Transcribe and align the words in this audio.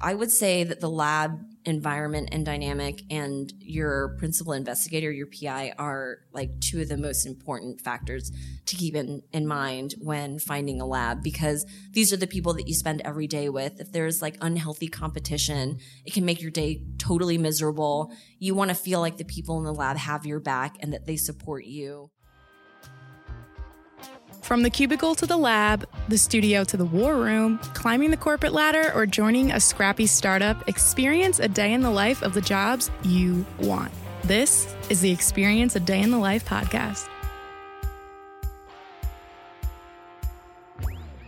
I 0.00 0.14
would 0.14 0.30
say 0.30 0.64
that 0.64 0.80
the 0.80 0.90
lab 0.90 1.40
environment 1.64 2.28
and 2.30 2.44
dynamic 2.44 3.02
and 3.10 3.52
your 3.58 4.16
principal 4.18 4.52
investigator, 4.52 5.10
your 5.10 5.26
PI, 5.26 5.72
are 5.78 6.18
like 6.32 6.60
two 6.60 6.80
of 6.80 6.88
the 6.88 6.96
most 6.96 7.26
important 7.26 7.80
factors 7.80 8.30
to 8.66 8.76
keep 8.76 8.94
in, 8.94 9.22
in 9.32 9.46
mind 9.46 9.94
when 9.98 10.38
finding 10.38 10.80
a 10.80 10.86
lab 10.86 11.22
because 11.22 11.66
these 11.92 12.12
are 12.12 12.16
the 12.16 12.26
people 12.26 12.52
that 12.54 12.68
you 12.68 12.74
spend 12.74 13.00
every 13.04 13.26
day 13.26 13.48
with. 13.48 13.80
If 13.80 13.90
there's 13.90 14.22
like 14.22 14.36
unhealthy 14.40 14.88
competition, 14.88 15.78
it 16.04 16.12
can 16.12 16.24
make 16.24 16.40
your 16.40 16.50
day 16.50 16.82
totally 16.98 17.38
miserable. 17.38 18.12
You 18.38 18.54
want 18.54 18.68
to 18.68 18.74
feel 18.74 19.00
like 19.00 19.16
the 19.16 19.24
people 19.24 19.58
in 19.58 19.64
the 19.64 19.74
lab 19.74 19.96
have 19.96 20.26
your 20.26 20.40
back 20.40 20.76
and 20.80 20.92
that 20.92 21.06
they 21.06 21.16
support 21.16 21.64
you. 21.64 22.10
From 24.46 24.62
the 24.62 24.70
cubicle 24.70 25.16
to 25.16 25.26
the 25.26 25.36
lab, 25.36 25.88
the 26.06 26.16
studio 26.16 26.62
to 26.62 26.76
the 26.76 26.84
war 26.84 27.16
room, 27.16 27.58
climbing 27.74 28.12
the 28.12 28.16
corporate 28.16 28.52
ladder, 28.52 28.92
or 28.94 29.04
joining 29.04 29.50
a 29.50 29.58
scrappy 29.58 30.06
startup, 30.06 30.68
experience 30.68 31.40
a 31.40 31.48
day 31.48 31.72
in 31.72 31.80
the 31.80 31.90
life 31.90 32.22
of 32.22 32.32
the 32.32 32.40
jobs 32.40 32.88
you 33.02 33.44
want. 33.58 33.90
This 34.22 34.72
is 34.88 35.00
the 35.00 35.10
Experience 35.10 35.74
a 35.74 35.80
Day 35.80 36.00
in 36.00 36.12
the 36.12 36.18
Life 36.18 36.44
podcast. 36.44 37.08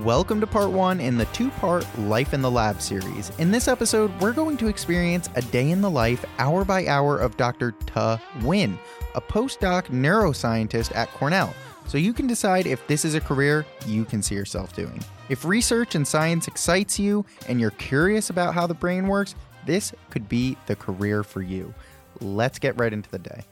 Welcome 0.00 0.40
to 0.40 0.46
part 0.48 0.70
one 0.70 0.98
in 0.98 1.16
the 1.16 1.24
two 1.26 1.50
part 1.50 1.86
Life 2.00 2.34
in 2.34 2.42
the 2.42 2.50
Lab 2.50 2.82
series. 2.82 3.30
In 3.38 3.52
this 3.52 3.68
episode, 3.68 4.10
we're 4.20 4.32
going 4.32 4.56
to 4.56 4.66
experience 4.66 5.30
a 5.36 5.42
day 5.42 5.70
in 5.70 5.80
the 5.80 5.90
life, 5.90 6.24
hour 6.38 6.64
by 6.64 6.88
hour, 6.88 7.16
of 7.16 7.36
Dr. 7.36 7.70
Ta 7.86 8.20
Nguyen, 8.38 8.76
a 9.14 9.20
postdoc 9.20 9.84
neuroscientist 9.84 10.94
at 10.96 11.08
Cornell, 11.12 11.54
so 11.86 11.96
you 11.96 12.12
can 12.12 12.26
decide 12.26 12.66
if 12.66 12.84
this 12.88 13.04
is 13.04 13.14
a 13.14 13.20
career 13.20 13.64
you 13.86 14.04
can 14.04 14.20
see 14.20 14.34
yourself 14.34 14.74
doing. 14.74 15.00
If 15.28 15.44
research 15.44 15.94
and 15.94 16.06
science 16.06 16.48
excites 16.48 16.98
you 16.98 17.24
and 17.48 17.60
you're 17.60 17.70
curious 17.70 18.30
about 18.30 18.52
how 18.52 18.66
the 18.66 18.74
brain 18.74 19.06
works, 19.06 19.36
this 19.64 19.94
could 20.10 20.28
be 20.28 20.56
the 20.66 20.74
career 20.74 21.22
for 21.22 21.40
you. 21.40 21.72
Let's 22.20 22.58
get 22.58 22.76
right 22.80 22.92
into 22.92 23.10
the 23.10 23.20
day. 23.20 23.44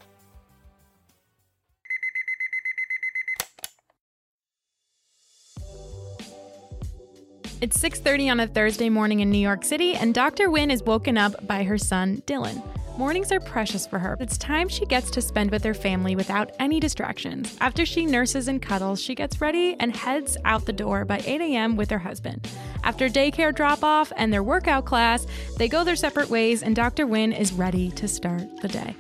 It's 7.63 7.79
6:30 7.79 8.29
on 8.29 8.41
a 8.41 8.49
Thursday 8.49 8.89
morning 8.89 9.21
in 9.21 9.31
New 9.31 9.39
York 9.39 9.65
City 9.65 9.95
and 9.95 10.13
Dr. 10.13 10.49
Nguyen 10.49 10.73
is 10.73 10.83
woken 10.83 11.17
up 11.17 11.47
by 11.47 11.63
her 11.63 11.79
son, 11.79 12.21
Dylan. 12.27 12.61
Mornings 12.99 13.31
are 13.31 13.39
precious 13.39 13.87
for 13.87 14.01
her. 14.01 14.17
It's 14.19 14.37
time 14.37 14.69
she 14.69 14.85
gets 14.85 15.13
to 15.13 15.23
spend 15.23 15.53
with 15.53 15.63
her 15.63 15.73
family 15.73 16.17
without 16.17 16.51
any 16.59 16.81
distractions. 16.81 17.57
After 17.61 17.87
she 17.87 18.05
nurses 18.05 18.49
and 18.49 18.61
cuddles, 18.61 19.01
she 19.01 19.15
gets 19.15 19.41
ready 19.41 19.77
and 19.79 19.95
heads 19.95 20.37
out 20.45 20.67
the 20.67 20.73
door 20.73 21.05
by 21.05 21.23
8 21.25 21.41
a.m. 21.41 21.77
with 21.77 21.89
her 21.91 22.01
husband. 22.01 22.49
After 22.83 23.09
daycare 23.09 23.55
drop 23.55 23.85
off 23.85 24.13
and 24.17 24.33
their 24.33 24.43
workout 24.43 24.85
class, 24.85 25.25
they 25.57 25.69
go 25.69 25.85
their 25.85 25.95
separate 25.95 26.31
ways, 26.31 26.65
and 26.65 26.75
Dr. 26.75 27.07
Nguyen 27.07 27.33
is 27.39 27.53
ready 27.53 27.93
to 27.93 28.09
start 28.09 28.61
the 28.61 28.67
day. 28.67 28.97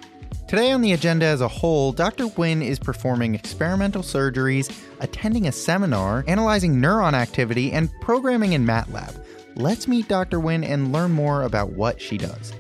Today 0.52 0.70
on 0.70 0.82
the 0.82 0.92
agenda 0.92 1.24
as 1.24 1.40
a 1.40 1.48
whole, 1.48 1.92
Dr. 1.92 2.24
Nguyen 2.24 2.62
is 2.62 2.78
performing 2.78 3.34
experimental 3.34 4.02
surgeries, 4.02 4.70
attending 5.00 5.46
a 5.46 5.52
seminar, 5.52 6.24
analyzing 6.28 6.74
neuron 6.74 7.14
activity, 7.14 7.72
and 7.72 7.90
programming 8.02 8.52
in 8.52 8.66
MATLAB. 8.66 9.24
Let's 9.56 9.88
meet 9.88 10.08
Dr. 10.08 10.40
Nguyen 10.40 10.62
and 10.62 10.92
learn 10.92 11.12
more 11.12 11.44
about 11.44 11.70
what 11.70 12.02
she 12.02 12.18
does. 12.18 12.52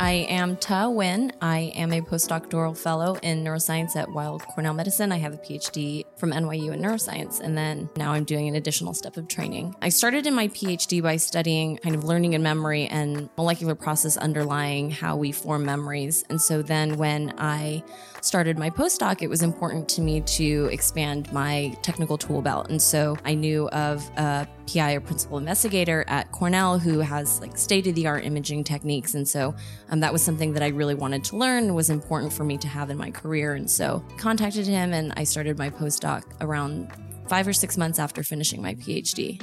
I 0.00 0.12
am 0.28 0.56
Ta 0.56 0.84
Nguyen. 0.84 1.32
I 1.42 1.72
am 1.74 1.92
a 1.92 2.00
postdoctoral 2.00 2.78
fellow 2.78 3.16
in 3.16 3.42
neuroscience 3.42 3.96
at 3.96 4.12
Weill 4.12 4.38
Cornell 4.38 4.72
Medicine. 4.72 5.10
I 5.10 5.16
have 5.16 5.34
a 5.34 5.38
PhD 5.38 6.04
from 6.16 6.30
NYU 6.30 6.72
in 6.72 6.80
neuroscience, 6.80 7.40
and 7.40 7.58
then 7.58 7.90
now 7.96 8.12
I'm 8.12 8.22
doing 8.22 8.46
an 8.46 8.54
additional 8.54 8.94
step 8.94 9.16
of 9.16 9.26
training. 9.26 9.74
I 9.82 9.88
started 9.88 10.28
in 10.28 10.34
my 10.34 10.46
PhD 10.48 11.02
by 11.02 11.16
studying 11.16 11.78
kind 11.78 11.96
of 11.96 12.04
learning 12.04 12.36
and 12.36 12.44
memory 12.44 12.86
and 12.86 13.28
molecular 13.36 13.74
process 13.74 14.16
underlying 14.16 14.92
how 14.92 15.16
we 15.16 15.32
form 15.32 15.64
memories. 15.64 16.24
And 16.30 16.40
so 16.40 16.62
then 16.62 16.96
when 16.96 17.34
I 17.36 17.82
started 18.20 18.56
my 18.56 18.70
postdoc, 18.70 19.20
it 19.20 19.28
was 19.28 19.42
important 19.42 19.88
to 19.90 20.00
me 20.00 20.20
to 20.20 20.68
expand 20.70 21.32
my 21.32 21.76
technical 21.82 22.16
tool 22.16 22.40
belt. 22.40 22.70
And 22.70 22.80
so 22.80 23.16
I 23.24 23.34
knew 23.34 23.68
of 23.70 24.08
a 24.16 24.46
PI 24.72 24.92
or 24.94 25.00
principal 25.00 25.38
investigator 25.38 26.04
at 26.08 26.30
Cornell 26.30 26.78
who 26.78 27.00
has 27.00 27.40
like 27.40 27.56
state 27.56 27.86
of 27.86 27.94
the 27.94 28.06
art 28.06 28.24
imaging 28.24 28.64
techniques. 28.64 29.14
And 29.14 29.26
so 29.26 29.54
um, 29.90 30.00
that 30.00 30.12
was 30.12 30.22
something 30.22 30.52
that 30.52 30.62
I 30.62 30.68
really 30.68 30.94
wanted 30.94 31.24
to 31.24 31.36
learn, 31.36 31.74
was 31.74 31.90
important 31.90 32.32
for 32.32 32.44
me 32.44 32.58
to 32.58 32.68
have 32.68 32.90
in 32.90 32.96
my 32.96 33.10
career. 33.10 33.54
And 33.54 33.70
so 33.70 34.04
contacted 34.16 34.66
him 34.66 34.92
and 34.92 35.12
I 35.16 35.24
started 35.24 35.58
my 35.58 35.70
postdoc 35.70 36.24
around 36.40 36.90
five 37.28 37.46
or 37.46 37.52
six 37.52 37.76
months 37.76 37.98
after 37.98 38.22
finishing 38.22 38.62
my 38.62 38.74
PhD 38.74 39.42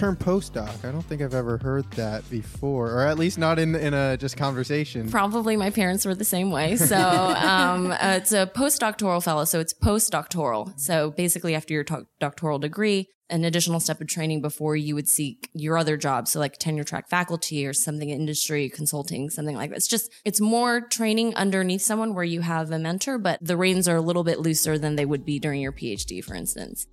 term 0.00 0.16
postdoc. 0.16 0.82
I 0.82 0.92
don't 0.92 1.02
think 1.02 1.20
I've 1.20 1.34
ever 1.34 1.58
heard 1.58 1.88
that 1.92 2.28
before, 2.30 2.90
or 2.90 3.06
at 3.06 3.18
least 3.18 3.36
not 3.36 3.58
in 3.58 3.74
in 3.74 3.92
a 3.92 4.16
just 4.16 4.36
conversation. 4.36 5.10
Probably 5.10 5.58
my 5.58 5.68
parents 5.68 6.06
were 6.06 6.14
the 6.14 6.24
same 6.24 6.50
way. 6.50 6.76
So 6.76 6.96
um, 6.96 7.92
uh, 7.92 7.96
it's 8.16 8.32
a 8.32 8.46
postdoctoral 8.46 9.22
fellow, 9.22 9.44
so 9.44 9.60
it's 9.60 9.74
postdoctoral. 9.74 10.72
So 10.80 11.10
basically, 11.10 11.54
after 11.54 11.74
your 11.74 11.84
to- 11.84 12.06
doctoral 12.18 12.58
degree, 12.58 13.08
an 13.28 13.44
additional 13.44 13.78
step 13.78 14.00
of 14.00 14.06
training 14.06 14.40
before 14.40 14.74
you 14.74 14.94
would 14.94 15.06
seek 15.06 15.50
your 15.52 15.76
other 15.76 15.98
job. 15.98 16.28
So 16.28 16.40
like 16.40 16.56
tenure 16.56 16.84
track 16.84 17.10
faculty 17.10 17.66
or 17.66 17.74
something 17.74 18.08
industry 18.08 18.70
consulting, 18.70 19.28
something 19.28 19.54
like 19.54 19.68
that. 19.68 19.76
It's 19.76 19.86
just, 19.86 20.10
it's 20.24 20.40
more 20.40 20.80
training 20.80 21.34
underneath 21.36 21.82
someone 21.82 22.14
where 22.14 22.24
you 22.24 22.40
have 22.40 22.70
a 22.72 22.78
mentor, 22.78 23.18
but 23.18 23.38
the 23.42 23.56
reins 23.56 23.86
are 23.86 23.96
a 23.96 24.00
little 24.00 24.24
bit 24.24 24.40
looser 24.40 24.78
than 24.78 24.96
they 24.96 25.04
would 25.04 25.24
be 25.24 25.38
during 25.38 25.60
your 25.60 25.72
PhD, 25.72 26.24
for 26.24 26.34
instance 26.34 26.86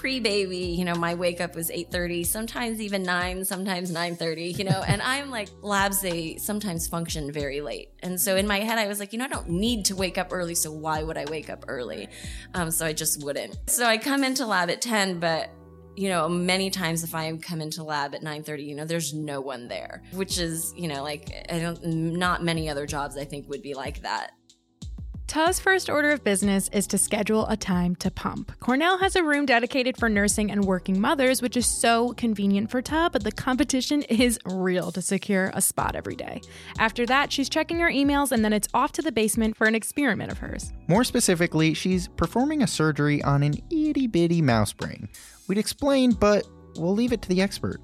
pre-baby, 0.00 0.56
you 0.56 0.82
know, 0.82 0.94
my 0.94 1.14
wake 1.14 1.42
up 1.42 1.54
was 1.54 1.68
8:30, 1.68 2.24
sometimes 2.24 2.80
even 2.80 3.02
9, 3.02 3.44
sometimes 3.44 3.92
9:30, 3.92 4.56
you 4.56 4.64
know, 4.64 4.82
and 4.88 5.02
I'm 5.02 5.28
like 5.28 5.50
labs 5.60 6.00
they 6.00 6.36
sometimes 6.38 6.88
function 6.88 7.30
very 7.30 7.60
late. 7.60 7.90
And 8.02 8.18
so 8.18 8.36
in 8.36 8.46
my 8.46 8.60
head 8.60 8.78
I 8.78 8.88
was 8.88 8.98
like, 8.98 9.12
you 9.12 9.18
know, 9.18 9.26
I 9.26 9.28
don't 9.28 9.50
need 9.50 9.84
to 9.86 9.94
wake 9.94 10.16
up 10.16 10.28
early, 10.30 10.54
so 10.54 10.72
why 10.72 11.02
would 11.02 11.18
I 11.18 11.26
wake 11.26 11.50
up 11.50 11.66
early? 11.68 12.08
Um, 12.54 12.70
so 12.70 12.86
I 12.86 12.94
just 12.94 13.22
wouldn't. 13.22 13.58
So 13.68 13.84
I 13.84 13.98
come 13.98 14.24
into 14.24 14.46
lab 14.46 14.70
at 14.70 14.80
10, 14.80 15.20
but 15.20 15.50
you 15.96 16.08
know, 16.08 16.30
many 16.30 16.70
times 16.70 17.04
if 17.04 17.14
I 17.14 17.36
come 17.36 17.60
into 17.60 17.82
lab 17.82 18.14
at 18.14 18.22
9:30, 18.22 18.64
you 18.64 18.76
know, 18.76 18.86
there's 18.86 19.12
no 19.12 19.42
one 19.42 19.68
there, 19.68 20.02
which 20.12 20.38
is, 20.38 20.72
you 20.78 20.88
know, 20.88 21.02
like 21.02 21.46
I 21.50 21.58
don't 21.58 21.84
not 21.84 22.42
many 22.42 22.70
other 22.70 22.86
jobs 22.86 23.18
I 23.18 23.26
think 23.26 23.50
would 23.50 23.60
be 23.60 23.74
like 23.74 24.00
that. 24.00 24.30
Ta's 25.30 25.60
first 25.60 25.88
order 25.88 26.10
of 26.10 26.24
business 26.24 26.68
is 26.72 26.88
to 26.88 26.98
schedule 26.98 27.46
a 27.46 27.56
time 27.56 27.94
to 27.94 28.10
pump. 28.10 28.50
Cornell 28.58 28.98
has 28.98 29.14
a 29.14 29.22
room 29.22 29.46
dedicated 29.46 29.96
for 29.96 30.08
nursing 30.08 30.50
and 30.50 30.64
working 30.64 31.00
mothers, 31.00 31.40
which 31.40 31.56
is 31.56 31.66
so 31.66 32.12
convenient 32.14 32.68
for 32.68 32.82
Ta, 32.82 33.08
but 33.08 33.22
the 33.22 33.30
competition 33.30 34.02
is 34.08 34.40
real 34.44 34.90
to 34.90 35.00
secure 35.00 35.52
a 35.54 35.60
spot 35.60 35.94
every 35.94 36.16
day. 36.16 36.42
After 36.80 37.06
that, 37.06 37.30
she's 37.30 37.48
checking 37.48 37.78
her 37.78 37.88
emails 37.88 38.32
and 38.32 38.44
then 38.44 38.52
it's 38.52 38.66
off 38.74 38.90
to 38.90 39.02
the 39.02 39.12
basement 39.12 39.56
for 39.56 39.68
an 39.68 39.76
experiment 39.76 40.32
of 40.32 40.38
hers. 40.38 40.72
More 40.88 41.04
specifically, 41.04 41.74
she's 41.74 42.08
performing 42.08 42.64
a 42.64 42.66
surgery 42.66 43.22
on 43.22 43.44
an 43.44 43.54
itty 43.70 44.08
bitty 44.08 44.42
mouse 44.42 44.72
brain. 44.72 45.08
We'd 45.46 45.58
explain, 45.58 46.10
but 46.10 46.44
we'll 46.74 46.94
leave 46.94 47.12
it 47.12 47.22
to 47.22 47.28
the 47.28 47.40
expert. 47.40 47.80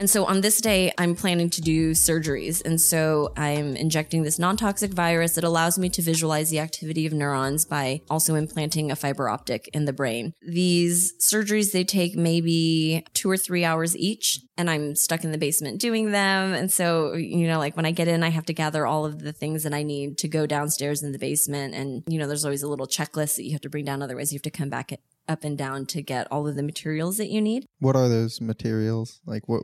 And 0.00 0.08
so 0.08 0.24
on 0.24 0.40
this 0.40 0.62
day, 0.62 0.92
I'm 0.96 1.14
planning 1.14 1.50
to 1.50 1.60
do 1.60 1.90
surgeries. 1.90 2.64
And 2.64 2.80
so 2.80 3.34
I'm 3.36 3.76
injecting 3.76 4.22
this 4.22 4.38
non 4.38 4.56
toxic 4.56 4.92
virus 4.92 5.34
that 5.34 5.44
allows 5.44 5.78
me 5.78 5.90
to 5.90 6.00
visualize 6.00 6.48
the 6.48 6.58
activity 6.58 7.04
of 7.04 7.12
neurons 7.12 7.66
by 7.66 8.00
also 8.08 8.34
implanting 8.34 8.90
a 8.90 8.96
fiber 8.96 9.28
optic 9.28 9.68
in 9.74 9.84
the 9.84 9.92
brain. 9.92 10.32
These 10.40 11.12
surgeries, 11.20 11.72
they 11.72 11.84
take 11.84 12.16
maybe 12.16 13.04
two 13.12 13.30
or 13.30 13.36
three 13.36 13.62
hours 13.62 13.94
each. 13.94 14.40
And 14.56 14.70
I'm 14.70 14.94
stuck 14.94 15.22
in 15.22 15.32
the 15.32 15.38
basement 15.38 15.80
doing 15.80 16.12
them. 16.12 16.54
And 16.54 16.72
so, 16.72 17.12
you 17.14 17.46
know, 17.46 17.58
like 17.58 17.76
when 17.76 17.86
I 17.86 17.92
get 17.92 18.08
in, 18.08 18.22
I 18.22 18.30
have 18.30 18.46
to 18.46 18.54
gather 18.54 18.86
all 18.86 19.04
of 19.04 19.18
the 19.18 19.32
things 19.32 19.64
that 19.64 19.74
I 19.74 19.82
need 19.82 20.16
to 20.18 20.28
go 20.28 20.46
downstairs 20.46 21.02
in 21.02 21.12
the 21.12 21.18
basement. 21.18 21.74
And, 21.74 22.04
you 22.06 22.18
know, 22.18 22.26
there's 22.26 22.44
always 22.44 22.62
a 22.62 22.68
little 22.68 22.86
checklist 22.86 23.36
that 23.36 23.44
you 23.44 23.52
have 23.52 23.62
to 23.62 23.70
bring 23.70 23.84
down. 23.84 24.02
Otherwise, 24.02 24.32
you 24.32 24.36
have 24.36 24.42
to 24.42 24.50
come 24.50 24.70
back 24.70 24.98
up 25.28 25.44
and 25.44 25.56
down 25.56 25.86
to 25.86 26.02
get 26.02 26.26
all 26.30 26.46
of 26.48 26.56
the 26.56 26.62
materials 26.62 27.18
that 27.18 27.28
you 27.28 27.40
need. 27.40 27.66
What 27.78 27.96
are 27.96 28.08
those 28.08 28.40
materials? 28.40 29.20
Like 29.24 29.48
what 29.48 29.62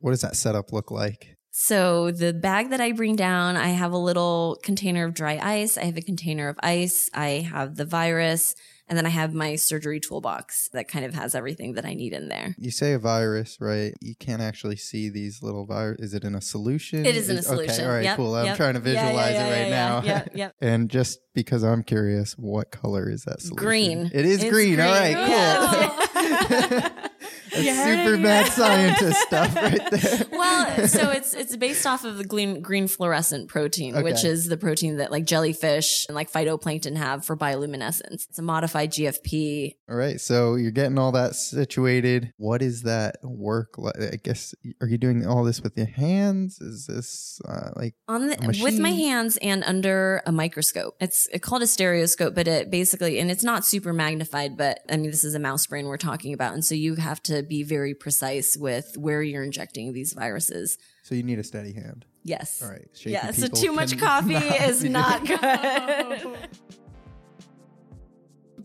what 0.00 0.10
does 0.10 0.20
that 0.22 0.36
setup 0.36 0.72
look 0.72 0.90
like? 0.90 1.36
So 1.52 2.10
the 2.12 2.32
bag 2.32 2.70
that 2.70 2.80
I 2.80 2.92
bring 2.92 3.16
down, 3.16 3.56
I 3.56 3.68
have 3.68 3.92
a 3.92 3.98
little 3.98 4.58
container 4.62 5.04
of 5.04 5.14
dry 5.14 5.38
ice. 5.42 5.76
I 5.76 5.84
have 5.84 5.96
a 5.96 6.02
container 6.02 6.48
of 6.48 6.56
ice. 6.62 7.10
I 7.12 7.46
have 7.50 7.76
the 7.76 7.84
virus. 7.84 8.54
And 8.88 8.96
then 8.96 9.06
I 9.06 9.10
have 9.10 9.32
my 9.34 9.54
surgery 9.54 10.00
toolbox 10.00 10.68
that 10.72 10.88
kind 10.88 11.04
of 11.04 11.14
has 11.14 11.36
everything 11.36 11.74
that 11.74 11.84
I 11.84 11.94
need 11.94 12.12
in 12.12 12.28
there. 12.28 12.56
You 12.58 12.72
say 12.72 12.92
a 12.92 12.98
virus, 12.98 13.56
right? 13.60 13.94
You 14.00 14.16
can't 14.16 14.42
actually 14.42 14.74
see 14.76 15.08
these 15.10 15.42
little 15.44 15.64
virus. 15.64 16.00
Is 16.00 16.14
it 16.14 16.24
in 16.24 16.34
a 16.34 16.40
solution? 16.40 17.06
It 17.06 17.14
is 17.14 17.28
in 17.30 17.36
a 17.36 17.42
solution. 17.42 17.74
Okay, 17.74 17.84
all 17.84 17.92
right, 17.92 18.04
Yep, 18.04 18.16
cool. 18.16 18.34
I'm 18.34 18.56
trying 18.56 18.74
to 18.74 18.80
Yeah, 18.80 18.92
yeah, 18.94 19.02
visualize 19.02 19.32
yeah, 19.34 19.46
it 19.46 19.50
right 19.50 19.68
yeah, 19.68 19.70
now. 19.70 20.02
yeah, 20.04 20.24
yep. 20.34 20.54
and 20.60 20.90
just 20.90 21.20
because 21.34 21.62
I'm 21.62 21.84
curious, 21.84 22.32
what 22.32 22.72
color 22.72 23.08
is 23.08 23.22
that 23.24 23.40
solution? 23.42 23.56
Green. 23.64 24.10
It 24.12 24.24
is 24.26 24.42
It's 24.42 24.50
green. 24.52 24.80
All 24.80 24.90
right, 24.90 25.14
green. 25.14 26.80
cool. 26.90 26.90
That's 27.50 27.84
super 27.84 28.16
mad 28.16 28.46
scientist 28.52 29.20
stuff 29.22 29.54
right 29.56 29.90
there. 29.90 30.26
well, 30.32 30.88
so 30.88 31.10
it's 31.10 31.34
it's 31.34 31.56
based 31.56 31.86
off 31.86 32.04
of 32.04 32.18
the 32.18 32.24
green 32.24 32.60
green 32.60 32.88
fluorescent 32.88 33.48
protein, 33.48 34.02
which 34.02 34.24
is 34.24 34.46
the 34.46 34.56
protein 34.56 34.98
that 34.98 35.10
like 35.10 35.24
jellyfish 35.24 36.06
and 36.08 36.14
like 36.14 36.30
phytoplankton 36.30 36.96
have 36.96 37.24
for 37.24 37.36
bioluminescence. 37.36 38.26
It's 38.28 38.38
a 38.38 38.42
modified 38.42 38.92
GFP. 38.92 39.76
All 39.88 39.96
right, 39.96 40.20
so 40.20 40.54
you're 40.54 40.70
getting 40.70 40.98
all 40.98 41.12
that 41.12 41.34
situated. 41.34 42.32
What 42.36 42.62
is 42.62 42.82
that 42.82 43.16
work 43.22 43.78
like? 43.78 43.96
I 44.00 44.16
guess 44.22 44.54
are 44.80 44.88
you 44.88 44.98
doing 44.98 45.26
all 45.26 45.44
this 45.44 45.60
with 45.60 45.76
your 45.76 45.86
hands? 45.86 46.60
Is 46.60 46.86
this 46.86 47.40
uh, 47.46 47.70
like 47.76 47.94
on 48.08 48.28
the, 48.28 48.60
with 48.62 48.78
my 48.78 48.90
hands 48.90 49.36
and 49.38 49.64
under 49.64 50.22
a 50.26 50.32
microscope. 50.32 50.96
It's 51.00 51.28
called 51.40 51.62
a 51.62 51.66
stereoscope, 51.66 52.34
but 52.34 52.48
it 52.48 52.70
basically 52.70 53.18
and 53.18 53.30
it's 53.30 53.44
not 53.44 53.64
super 53.64 53.92
magnified. 53.92 54.56
But 54.56 54.80
I 54.90 54.96
mean, 54.96 55.10
this 55.10 55.24
is 55.24 55.34
a 55.34 55.38
mouse 55.38 55.66
brain 55.66 55.86
we're 55.86 55.96
talking 55.96 56.32
about, 56.32 56.54
and 56.54 56.64
so 56.64 56.74
you 56.74 56.96
have 56.96 57.22
to 57.24 57.39
be 57.48 57.62
very 57.62 57.94
precise 57.94 58.56
with 58.56 58.96
where 58.98 59.22
you're 59.22 59.42
injecting 59.44 59.92
these 59.92 60.12
viruses. 60.12 60.78
so? 61.02 61.14
You 61.14 61.22
need 61.22 61.38
a 61.38 61.44
steady 61.44 61.72
hand. 61.72 62.04
Yes. 62.22 62.62
All 62.62 62.70
right. 62.70 62.88
shaky 62.94 63.10
Yeah. 63.12 63.30
So 63.30 63.46
too 63.48 63.72
much 63.72 63.98
coffee 64.06 64.34
not 64.34 64.60
is 64.68 64.84
not 64.84 65.24
doing- 65.26 65.38
good. 65.40 66.48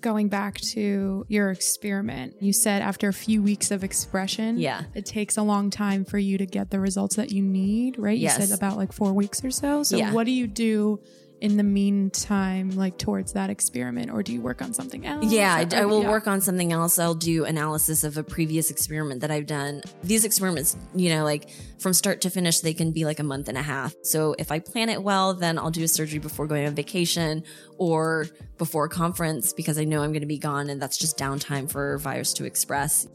Going 0.01 0.27
back 0.29 0.59
to 0.73 1.25
your 1.29 1.49
experiment, 1.49 2.35
you 2.39 2.53
said 2.53 2.83
after 2.83 3.07
a 3.07 3.13
few 3.13 3.41
weeks 3.41 3.71
of 3.71 3.83
expression, 3.83 4.57
Yeah. 4.59 4.83
it 4.93 5.05
takes 5.05 5.35
a 5.37 5.41
long 5.41 5.71
time 5.71 6.05
for 6.05 6.19
you 6.19 6.37
to 6.37 6.45
get 6.45 6.69
the 6.69 6.79
results 6.79 7.15
that 7.15 7.31
you 7.31 7.41
need, 7.41 7.97
right? 7.97 8.15
You 8.15 8.23
Yes. 8.23 8.37
said 8.49 8.55
about 8.55 8.77
like 8.77 8.91
four 8.93 9.13
weeks 9.13 9.43
or 9.43 9.49
so. 9.49 9.81
So, 9.83 9.97
Yeah. 9.97 10.11
what 10.13 10.25
do 10.25 10.31
you 10.31 10.45
do 10.47 10.99
in 11.45 11.57
the 11.57 11.63
meantime, 11.63 12.71
like 12.71 12.97
towards 12.97 13.33
that 13.33 13.51
experiment, 13.51 14.09
or 14.09 14.23
do 14.23 14.33
you 14.33 14.41
work 14.41 14.63
on 14.63 14.73
something 14.73 15.05
else? 15.05 15.31
Yeah, 15.31 15.53
I, 15.53 15.81
I 15.81 15.85
will 15.85 16.01
yeah. 16.01 16.09
work 16.09 16.25
on 16.25 16.41
something 16.41 16.73
else. 16.73 16.97
I'll 16.97 17.13
do 17.13 17.45
analysis 17.45 18.03
of 18.03 18.17
a 18.17 18.23
previous 18.23 18.71
experiment 18.71 19.21
that 19.21 19.29
I've 19.29 19.45
done. 19.45 19.83
These 20.03 20.25
experiments, 20.25 20.75
you 20.95 21.11
know, 21.11 21.23
like 21.23 21.51
from 21.77 21.93
start 21.93 22.21
to 22.21 22.31
finish, 22.31 22.61
they 22.61 22.73
can 22.73 22.91
be 22.91 23.05
like 23.05 23.19
a 23.19 23.23
month 23.23 23.47
and 23.47 23.59
a 23.59 23.61
half. 23.61 23.93
So 24.01 24.33
if 24.39 24.51
I 24.51 24.57
plan 24.57 24.89
it 24.89 25.03
well, 25.03 25.35
then 25.35 25.59
I'll 25.59 25.69
do 25.69 25.83
a 25.83 25.87
surgery 25.87 26.17
before 26.17 26.47
going 26.47 26.65
on 26.65 26.73
vacation 26.73 27.43
or 27.77 28.25
before 28.57 28.85
a 28.85 28.89
conference 28.89 29.53
because 29.53 29.77
I 29.77 29.83
know 29.83 30.01
I'm 30.01 30.13
going 30.13 30.21
to 30.21 30.25
be 30.25 30.39
gone 30.39 30.71
and 30.71 30.81
that's 30.81 30.97
just 30.97 31.15
downtime 31.15 31.69
for 31.71 31.99
virus 31.99 32.33
to 32.33 32.45
express. 32.45 33.07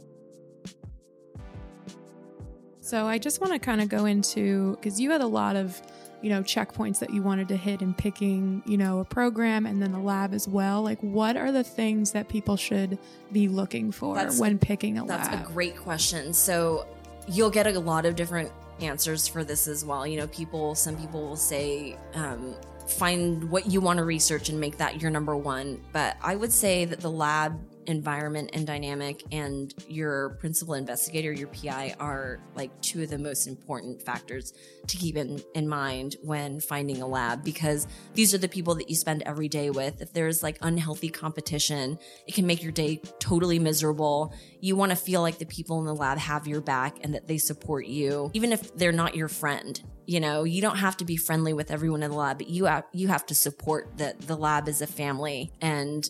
So 2.81 3.09
I 3.09 3.19
just 3.19 3.41
want 3.41 3.55
to 3.55 3.59
kind 3.59 3.81
of 3.81 3.89
go 3.89 4.05
into 4.05 4.77
because 4.77 5.01
you 5.01 5.11
had 5.11 5.21
a 5.21 5.27
lot 5.27 5.57
of, 5.57 5.83
you 6.23 6.31
know, 6.31 6.43
checkpoints 6.43 6.99
that 6.99 7.11
you 7.11 7.23
wanted 7.23 7.49
to 7.49 7.57
hit 7.57 7.83
in 7.83 7.95
picking, 7.95 8.63
you 8.67 8.77
know, 8.77 8.99
a 9.01 9.05
program 9.05 9.67
and 9.67 9.81
then 9.83 9.93
a 9.93 10.03
lab 10.03 10.35
as 10.35 10.47
well. 10.47 10.83
Like, 10.83 11.01
what 11.01 11.37
are 11.37 11.51
the 11.53 11.65
things 11.65 12.13
that 12.13 12.29
people 12.29 12.57
should 12.57 12.99
be 13.33 13.49
looking 13.49 13.91
for 13.93 14.15
That's- 14.15 14.39
when 14.39 14.59
picking 14.59 14.99
a 14.99 15.05
That's 15.07 15.29
lab? 15.29 15.39
That's 15.39 15.51
a 15.51 15.53
great 15.53 15.77
question. 15.77 16.33
So 16.33 16.87
you'll 17.29 17.51
get 17.51 17.67
a 17.67 17.79
lot 17.79 18.05
of 18.05 18.17
different 18.17 18.51
answers 18.81 19.29
for 19.29 19.45
this 19.45 19.69
as 19.69 19.85
well. 19.85 20.07
You 20.07 20.19
know, 20.19 20.27
people, 20.29 20.75
some 20.75 20.97
people 20.97 21.21
will 21.21 21.37
say, 21.37 21.97
um, 22.15 22.55
find 22.87 23.51
what 23.51 23.67
you 23.67 23.81
want 23.81 23.99
to 23.99 24.05
research 24.05 24.49
and 24.49 24.59
make 24.59 24.77
that 24.79 25.01
your 25.01 25.11
number 25.11 25.37
one. 25.37 25.81
But 25.93 26.17
I 26.23 26.35
would 26.37 26.53
say 26.53 26.85
that 26.87 27.01
the 27.01 27.11
lab 27.11 27.59
environment 27.91 28.51
and 28.53 28.67
dynamic 28.67 29.23
and 29.33 29.75
your 29.89 30.31
principal 30.41 30.75
investigator, 30.75 31.33
your 31.33 31.49
PI, 31.49 31.95
are 31.99 32.41
like 32.55 32.71
two 32.81 33.03
of 33.03 33.11
the 33.11 33.19
most 33.19 33.47
important 33.47 34.01
factors 34.01 34.53
to 34.87 34.97
keep 34.97 35.17
in, 35.17 35.43
in 35.55 35.69
mind 35.69 36.17
when 36.23 36.61
finding 36.61 37.03
a 37.03 37.07
lab 37.07 37.45
because 37.45 37.87
these 38.15 38.33
are 38.33 38.39
the 38.39 38.49
people 38.49 38.75
that 38.77 38.89
you 38.89 38.97
spend 38.97 39.23
every 39.27 39.49
day 39.49 39.71
with. 39.71 40.01
If 40.01 40.13
there's 40.13 40.43
like 40.43 40.59
unhealthy 40.63 41.11
competition, 41.11 41.99
it 42.27 42.35
can 42.35 42.47
make 42.47 42.63
your 42.63 42.73
day 42.73 43.03
totally 43.19 43.59
miserable. 43.59 44.35
You 44.61 44.77
want 44.77 44.91
to 44.91 44.97
feel 44.97 45.21
like 45.21 45.39
the 45.39 45.47
people 45.47 45.79
in 45.81 45.87
the 45.87 45.95
lab 45.95 46.19
have 46.19 46.47
your 46.47 46.61
back 46.61 46.99
and 47.03 47.15
that 47.15 47.27
they 47.27 47.39
support 47.39 47.87
you, 47.87 48.31
even 48.35 48.53
if 48.53 48.75
they're 48.77 48.93
not 48.93 49.15
your 49.15 49.29
friend. 49.29 49.83
You 50.07 50.19
know, 50.19 50.45
you 50.45 50.61
don't 50.61 50.79
have 50.79 50.97
to 50.97 51.05
be 51.05 51.17
friendly 51.17 51.53
with 51.53 51.71
everyone 51.71 52.03
in 52.03 52.11
the 52.11 52.17
lab, 52.17 52.39
but 52.39 52.49
you 52.49 52.65
have, 52.65 52.85
you 52.93 53.09
have 53.09 53.27
to 53.27 53.35
support 53.35 53.99
that 53.99 54.21
the 54.21 54.37
lab 54.37 54.69
is 54.69 54.83
a 54.83 54.87
family 54.87 55.53
and 55.61 56.09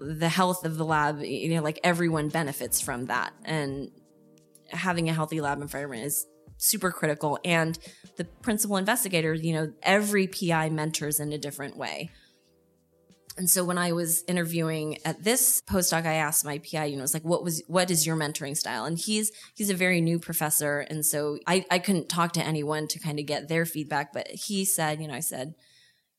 the 0.00 0.28
health 0.28 0.64
of 0.64 0.76
the 0.76 0.84
lab, 0.84 1.20
you 1.20 1.54
know, 1.54 1.62
like 1.62 1.80
everyone 1.82 2.28
benefits 2.28 2.80
from 2.80 3.06
that. 3.06 3.32
And 3.44 3.90
having 4.70 5.08
a 5.08 5.12
healthy 5.12 5.40
lab 5.40 5.60
environment 5.60 6.04
is 6.04 6.26
super 6.56 6.90
critical. 6.90 7.38
And 7.44 7.78
the 8.16 8.24
principal 8.24 8.76
investigator, 8.76 9.34
you 9.34 9.54
know, 9.54 9.72
every 9.82 10.26
PI 10.26 10.70
mentors 10.70 11.20
in 11.20 11.32
a 11.32 11.38
different 11.38 11.76
way. 11.76 12.10
And 13.36 13.48
so 13.48 13.64
when 13.64 13.78
I 13.78 13.92
was 13.92 14.24
interviewing 14.26 14.98
at 15.04 15.22
this 15.22 15.62
postdoc, 15.62 16.04
I 16.04 16.14
asked 16.14 16.44
my 16.44 16.58
PI, 16.58 16.86
you 16.86 16.96
know, 16.96 17.04
it's 17.04 17.14
like, 17.14 17.24
what 17.24 17.44
was, 17.44 17.62
what 17.68 17.88
is 17.88 18.04
your 18.04 18.16
mentoring 18.16 18.56
style? 18.56 18.84
And 18.84 18.98
he's, 18.98 19.30
he's 19.54 19.70
a 19.70 19.74
very 19.74 20.00
new 20.00 20.18
professor. 20.18 20.80
And 20.80 21.06
so 21.06 21.38
I, 21.46 21.64
I 21.70 21.78
couldn't 21.78 22.08
talk 22.08 22.32
to 22.32 22.44
anyone 22.44 22.88
to 22.88 22.98
kind 22.98 23.20
of 23.20 23.26
get 23.26 23.46
their 23.46 23.64
feedback, 23.64 24.12
but 24.12 24.26
he 24.26 24.64
said, 24.64 25.00
you 25.00 25.06
know, 25.06 25.14
I 25.14 25.20
said, 25.20 25.54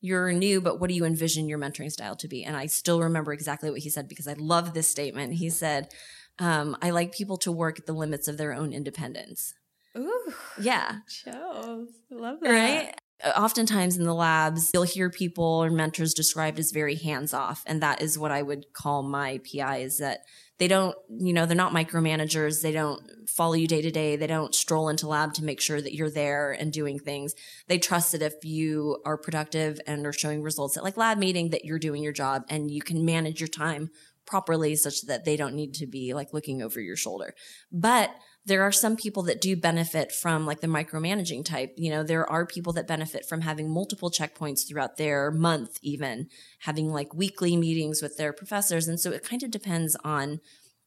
you're 0.00 0.32
new, 0.32 0.60
but 0.60 0.80
what 0.80 0.88
do 0.88 0.94
you 0.94 1.04
envision 1.04 1.48
your 1.48 1.58
mentoring 1.58 1.92
style 1.92 2.16
to 2.16 2.28
be? 2.28 2.44
And 2.44 2.56
I 2.56 2.66
still 2.66 3.02
remember 3.02 3.32
exactly 3.32 3.70
what 3.70 3.80
he 3.80 3.90
said 3.90 4.08
because 4.08 4.26
I 4.26 4.32
love 4.34 4.72
this 4.74 4.88
statement. 4.88 5.34
He 5.34 5.50
said, 5.50 5.92
um, 6.38 6.76
I 6.80 6.90
like 6.90 7.12
people 7.12 7.36
to 7.38 7.52
work 7.52 7.78
at 7.78 7.86
the 7.86 7.92
limits 7.92 8.26
of 8.28 8.38
their 8.38 8.54
own 8.54 8.72
independence. 8.72 9.54
Ooh, 9.96 10.32
Yeah. 10.58 11.00
chills. 11.08 11.88
Love 12.10 12.40
that. 12.40 12.50
Right? 12.50 12.94
Oftentimes 13.36 13.98
in 13.98 14.04
the 14.04 14.14
labs, 14.14 14.70
you'll 14.72 14.84
hear 14.84 15.10
people 15.10 15.44
or 15.44 15.70
mentors 15.70 16.14
described 16.14 16.58
as 16.58 16.70
very 16.70 16.94
hands 16.94 17.34
off. 17.34 17.62
And 17.66 17.82
that 17.82 18.00
is 18.00 18.18
what 18.18 18.30
I 18.30 18.40
would 18.40 18.72
call 18.72 19.02
my 19.02 19.38
PI 19.38 19.78
is 19.78 19.98
that 19.98 20.20
they 20.60 20.68
don't, 20.68 20.94
you 21.08 21.32
know, 21.32 21.46
they're 21.46 21.56
not 21.56 21.72
micromanagers. 21.72 22.60
They 22.60 22.70
don't 22.70 23.00
follow 23.26 23.54
you 23.54 23.66
day 23.66 23.80
to 23.80 23.90
day. 23.90 24.16
They 24.16 24.26
don't 24.26 24.54
stroll 24.54 24.90
into 24.90 25.08
lab 25.08 25.32
to 25.34 25.44
make 25.44 25.58
sure 25.58 25.80
that 25.80 25.94
you're 25.94 26.10
there 26.10 26.52
and 26.52 26.70
doing 26.70 26.98
things. 26.98 27.34
They 27.66 27.78
trust 27.78 28.12
that 28.12 28.20
if 28.20 28.34
you 28.44 29.00
are 29.06 29.16
productive 29.16 29.80
and 29.86 30.06
are 30.06 30.12
showing 30.12 30.42
results 30.42 30.76
at 30.76 30.84
like 30.84 30.98
lab 30.98 31.16
meeting, 31.16 31.48
that 31.50 31.64
you're 31.64 31.78
doing 31.78 32.02
your 32.02 32.12
job 32.12 32.42
and 32.50 32.70
you 32.70 32.82
can 32.82 33.06
manage 33.06 33.40
your 33.40 33.48
time 33.48 33.88
properly 34.26 34.76
such 34.76 35.00
that 35.06 35.24
they 35.24 35.34
don't 35.34 35.54
need 35.54 35.72
to 35.74 35.86
be 35.86 36.12
like 36.12 36.34
looking 36.34 36.60
over 36.60 36.78
your 36.78 36.94
shoulder. 36.94 37.34
But 37.72 38.14
there 38.46 38.62
are 38.62 38.72
some 38.72 38.96
people 38.96 39.22
that 39.24 39.40
do 39.40 39.54
benefit 39.54 40.12
from 40.12 40.46
like 40.46 40.60
the 40.60 40.66
micromanaging 40.66 41.44
type. 41.44 41.74
You 41.76 41.90
know, 41.90 42.02
there 42.02 42.28
are 42.28 42.46
people 42.46 42.72
that 42.74 42.88
benefit 42.88 43.26
from 43.28 43.42
having 43.42 43.70
multiple 43.70 44.10
checkpoints 44.10 44.66
throughout 44.66 44.96
their 44.96 45.30
month, 45.30 45.78
even 45.82 46.28
having 46.60 46.88
like 46.88 47.14
weekly 47.14 47.56
meetings 47.56 48.00
with 48.02 48.16
their 48.16 48.32
professors. 48.32 48.88
And 48.88 48.98
so 48.98 49.10
it 49.10 49.24
kind 49.24 49.42
of 49.42 49.50
depends 49.50 49.96
on 50.04 50.40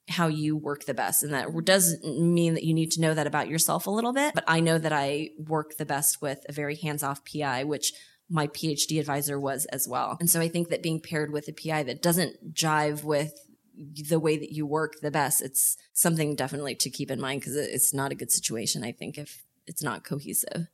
how 0.09 0.27
you 0.27 0.57
work 0.57 0.85
the 0.85 0.93
best. 0.93 1.23
And 1.23 1.33
that 1.33 1.47
doesn't 1.63 2.03
mean 2.03 2.55
that 2.55 2.63
you 2.63 2.73
need 2.73 2.91
to 2.91 3.01
know 3.01 3.13
that 3.13 3.27
about 3.27 3.47
yourself 3.47 3.87
a 3.87 3.91
little 3.91 4.13
bit, 4.13 4.33
but 4.33 4.43
I 4.47 4.59
know 4.59 4.77
that 4.77 4.91
I 4.91 5.29
work 5.37 5.77
the 5.77 5.85
best 5.85 6.21
with 6.21 6.43
a 6.49 6.51
very 6.51 6.75
hands 6.75 7.03
off 7.03 7.21
PI, 7.23 7.63
which 7.63 7.93
my 8.29 8.47
PhD 8.47 8.99
advisor 8.99 9.39
was 9.39 9.65
as 9.65 9.87
well. 9.87 10.17
And 10.19 10.29
so 10.29 10.41
I 10.41 10.49
think 10.49 10.69
that 10.69 10.83
being 10.83 10.99
paired 10.99 11.31
with 11.31 11.47
a 11.47 11.53
PI 11.53 11.83
that 11.83 12.01
doesn't 12.01 12.53
jive 12.53 13.03
with 13.03 13.33
the 13.75 14.19
way 14.19 14.37
that 14.37 14.51
you 14.51 14.65
work 14.65 14.99
the 15.01 15.11
best, 15.11 15.41
it's 15.41 15.77
something 15.93 16.35
definitely 16.35 16.75
to 16.75 16.89
keep 16.89 17.09
in 17.09 17.19
mind 17.19 17.41
because 17.41 17.55
it's 17.55 17.93
not 17.93 18.11
a 18.11 18.15
good 18.15 18.31
situation, 18.31 18.83
I 18.83 18.91
think, 18.91 19.17
if 19.17 19.43
it's 19.65 19.83
not 19.83 20.03
cohesive. 20.03 20.67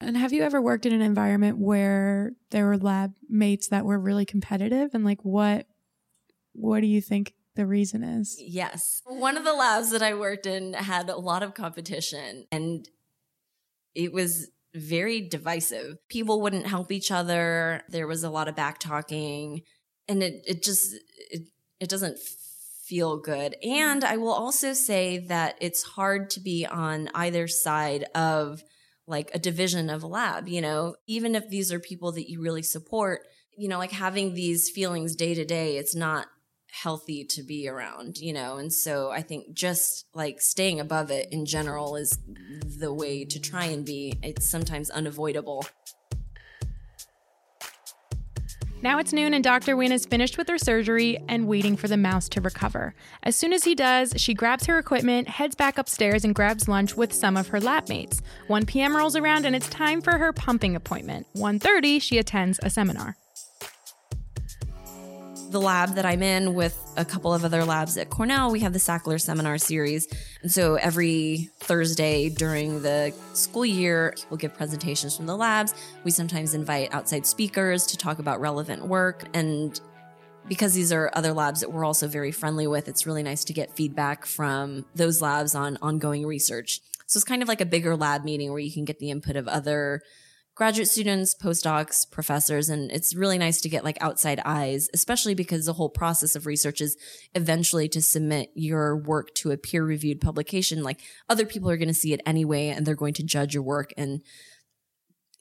And 0.00 0.16
have 0.16 0.32
you 0.32 0.42
ever 0.42 0.62
worked 0.62 0.86
in 0.86 0.94
an 0.94 1.02
environment 1.02 1.58
where 1.58 2.32
there 2.50 2.66
were 2.66 2.78
lab 2.78 3.12
mates 3.28 3.68
that 3.68 3.84
were 3.84 3.98
really 3.98 4.24
competitive? 4.24 4.94
And 4.94 5.04
like, 5.04 5.22
what, 5.24 5.66
what 6.52 6.80
do 6.80 6.86
you 6.86 7.02
think 7.02 7.34
the 7.54 7.66
reason 7.66 8.02
is? 8.02 8.36
Yes. 8.40 9.02
One 9.04 9.36
of 9.36 9.44
the 9.44 9.52
labs 9.52 9.90
that 9.90 10.02
I 10.02 10.14
worked 10.14 10.46
in 10.46 10.72
had 10.72 11.10
a 11.10 11.16
lot 11.16 11.42
of 11.42 11.54
competition 11.54 12.46
and 12.50 12.88
it 13.94 14.12
was 14.12 14.50
very 14.74 15.20
divisive. 15.20 15.98
People 16.08 16.40
wouldn't 16.40 16.66
help 16.66 16.90
each 16.90 17.10
other. 17.10 17.82
There 17.88 18.06
was 18.06 18.24
a 18.24 18.30
lot 18.30 18.48
of 18.48 18.56
back 18.56 18.78
talking 18.78 19.62
and 20.08 20.22
it, 20.22 20.42
it 20.46 20.62
just, 20.62 20.94
it, 21.30 21.42
it 21.80 21.88
doesn't 21.88 22.18
feel 22.18 23.18
good. 23.18 23.56
And 23.62 24.04
I 24.04 24.16
will 24.16 24.32
also 24.32 24.72
say 24.72 25.18
that 25.18 25.56
it's 25.60 25.82
hard 25.82 26.30
to 26.30 26.40
be 26.40 26.66
on 26.66 27.08
either 27.14 27.48
side 27.48 28.04
of 28.14 28.62
like 29.06 29.30
a 29.34 29.38
division 29.38 29.90
of 29.90 30.02
a 30.02 30.06
lab, 30.06 30.48
you 30.48 30.60
know, 30.60 30.96
even 31.06 31.34
if 31.34 31.48
these 31.48 31.72
are 31.72 31.80
people 31.80 32.12
that 32.12 32.30
you 32.30 32.40
really 32.40 32.62
support, 32.62 33.22
you 33.56 33.68
know, 33.68 33.78
like 33.78 33.92
having 33.92 34.34
these 34.34 34.70
feelings 34.70 35.16
day 35.16 35.34
to 35.34 35.44
day, 35.44 35.76
it's 35.76 35.94
not 35.94 36.26
healthy 36.72 37.24
to 37.24 37.42
be 37.42 37.68
around, 37.68 38.18
you 38.18 38.32
know? 38.32 38.56
And 38.56 38.72
so 38.72 39.10
I 39.10 39.22
think 39.22 39.52
just 39.52 40.06
like 40.14 40.40
staying 40.40 40.80
above 40.80 41.10
it 41.10 41.28
in 41.32 41.44
general 41.44 41.96
is 41.96 42.18
the 42.78 42.92
way 42.92 43.24
to 43.24 43.40
try 43.40 43.64
and 43.66 43.84
be. 43.84 44.18
It's 44.22 44.48
sometimes 44.48 44.90
unavoidable. 44.90 45.66
Now 48.82 48.98
it's 48.98 49.12
noon, 49.12 49.34
and 49.34 49.44
Dr. 49.44 49.76
Nguyen 49.76 49.90
is 49.90 50.06
finished 50.06 50.38
with 50.38 50.48
her 50.48 50.56
surgery 50.56 51.18
and 51.28 51.46
waiting 51.46 51.76
for 51.76 51.86
the 51.86 51.98
mouse 51.98 52.30
to 52.30 52.40
recover. 52.40 52.94
As 53.22 53.36
soon 53.36 53.52
as 53.52 53.64
he 53.64 53.74
does, 53.74 54.14
she 54.16 54.32
grabs 54.32 54.66
her 54.66 54.78
equipment, 54.78 55.28
heads 55.28 55.54
back 55.54 55.76
upstairs, 55.76 56.24
and 56.24 56.34
grabs 56.34 56.66
lunch 56.66 56.96
with 56.96 57.12
some 57.12 57.36
of 57.36 57.48
her 57.48 57.60
lab 57.60 57.90
mates. 57.90 58.22
1 58.46 58.64
p.m. 58.64 58.96
rolls 58.96 59.16
around, 59.16 59.44
and 59.44 59.54
it's 59.54 59.68
time 59.68 60.00
for 60.00 60.16
her 60.16 60.32
pumping 60.32 60.74
appointment. 60.74 61.26
1:30, 61.36 62.00
she 62.00 62.16
attends 62.16 62.58
a 62.62 62.70
seminar 62.70 63.16
the 65.50 65.60
lab 65.60 65.96
that 65.96 66.06
I'm 66.06 66.22
in 66.22 66.54
with 66.54 66.78
a 66.96 67.04
couple 67.04 67.34
of 67.34 67.44
other 67.44 67.64
labs 67.64 67.96
at 67.96 68.08
Cornell, 68.08 68.52
we 68.52 68.60
have 68.60 68.72
the 68.72 68.78
Sackler 68.78 69.20
Seminar 69.20 69.58
Series. 69.58 70.06
And 70.42 70.50
so 70.50 70.76
every 70.76 71.50
Thursday 71.58 72.28
during 72.28 72.82
the 72.82 73.12
school 73.32 73.66
year, 73.66 74.14
we'll 74.30 74.38
give 74.38 74.54
presentations 74.54 75.16
from 75.16 75.26
the 75.26 75.36
labs. 75.36 75.74
We 76.04 76.12
sometimes 76.12 76.54
invite 76.54 76.94
outside 76.94 77.26
speakers 77.26 77.86
to 77.88 77.96
talk 77.96 78.20
about 78.20 78.40
relevant 78.40 78.86
work. 78.86 79.24
And 79.34 79.78
because 80.46 80.74
these 80.74 80.92
are 80.92 81.10
other 81.14 81.32
labs 81.32 81.60
that 81.60 81.72
we're 81.72 81.84
also 81.84 82.06
very 82.06 82.30
friendly 82.30 82.68
with, 82.68 82.88
it's 82.88 83.04
really 83.04 83.24
nice 83.24 83.42
to 83.44 83.52
get 83.52 83.74
feedback 83.74 84.26
from 84.26 84.84
those 84.94 85.20
labs 85.20 85.56
on 85.56 85.78
ongoing 85.82 86.26
research. 86.26 86.80
So 87.06 87.18
it's 87.18 87.24
kind 87.24 87.42
of 87.42 87.48
like 87.48 87.60
a 87.60 87.66
bigger 87.66 87.96
lab 87.96 88.24
meeting 88.24 88.50
where 88.50 88.60
you 88.60 88.72
can 88.72 88.84
get 88.84 89.00
the 89.00 89.10
input 89.10 89.34
of 89.34 89.48
other 89.48 90.00
graduate 90.54 90.88
students, 90.88 91.34
postdocs, 91.34 92.10
professors, 92.10 92.68
and 92.68 92.90
it's 92.90 93.14
really 93.14 93.38
nice 93.38 93.60
to 93.60 93.68
get 93.68 93.84
like 93.84 93.96
outside 94.00 94.40
eyes, 94.44 94.88
especially 94.92 95.34
because 95.34 95.66
the 95.66 95.72
whole 95.72 95.88
process 95.88 96.36
of 96.36 96.46
research 96.46 96.80
is 96.80 96.96
eventually 97.34 97.88
to 97.88 98.02
submit 98.02 98.50
your 98.54 98.96
work 98.96 99.34
to 99.34 99.50
a 99.50 99.56
peer 99.56 99.84
reviewed 99.84 100.20
publication. 100.20 100.82
Like 100.82 101.00
other 101.28 101.46
people 101.46 101.70
are 101.70 101.76
going 101.76 101.88
to 101.88 101.94
see 101.94 102.12
it 102.12 102.20
anyway, 102.26 102.68
and 102.68 102.86
they're 102.86 102.94
going 102.94 103.14
to 103.14 103.22
judge 103.22 103.54
your 103.54 103.62
work 103.62 103.92
and 103.96 104.22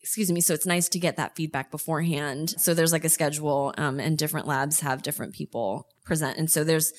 excuse 0.01 0.31
me 0.31 0.39
so 0.39 0.53
it's 0.53 0.65
nice 0.65 0.87
to 0.87 0.97
get 0.97 1.17
that 1.17 1.35
feedback 1.35 1.69
beforehand 1.71 2.51
so 2.57 2.73
there's 2.73 2.93
like 2.93 3.03
a 3.03 3.09
schedule 3.09 3.73
um, 3.77 3.99
and 3.99 4.17
different 4.17 4.47
labs 4.47 4.79
have 4.79 5.03
different 5.03 5.33
people 5.33 5.89
present 6.05 6.37
and 6.37 6.49
so 6.49 6.63
there's 6.63 6.93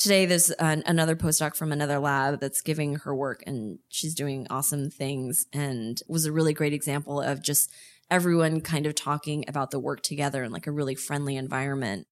today 0.00 0.24
there's 0.24 0.50
an, 0.52 0.82
another 0.86 1.14
postdoc 1.14 1.54
from 1.54 1.70
another 1.70 1.98
lab 1.98 2.40
that's 2.40 2.62
giving 2.62 2.96
her 2.96 3.14
work 3.14 3.44
and 3.46 3.78
she's 3.90 4.14
doing 4.14 4.46
awesome 4.48 4.90
things 4.90 5.46
and 5.52 6.00
was 6.08 6.24
a 6.24 6.32
really 6.32 6.54
great 6.54 6.72
example 6.72 7.20
of 7.20 7.42
just 7.42 7.70
everyone 8.10 8.62
kind 8.62 8.86
of 8.86 8.94
talking 8.94 9.44
about 9.46 9.70
the 9.70 9.78
work 9.78 10.00
together 10.02 10.42
in 10.42 10.50
like 10.50 10.66
a 10.66 10.72
really 10.72 10.94
friendly 10.94 11.36
environment. 11.36 12.06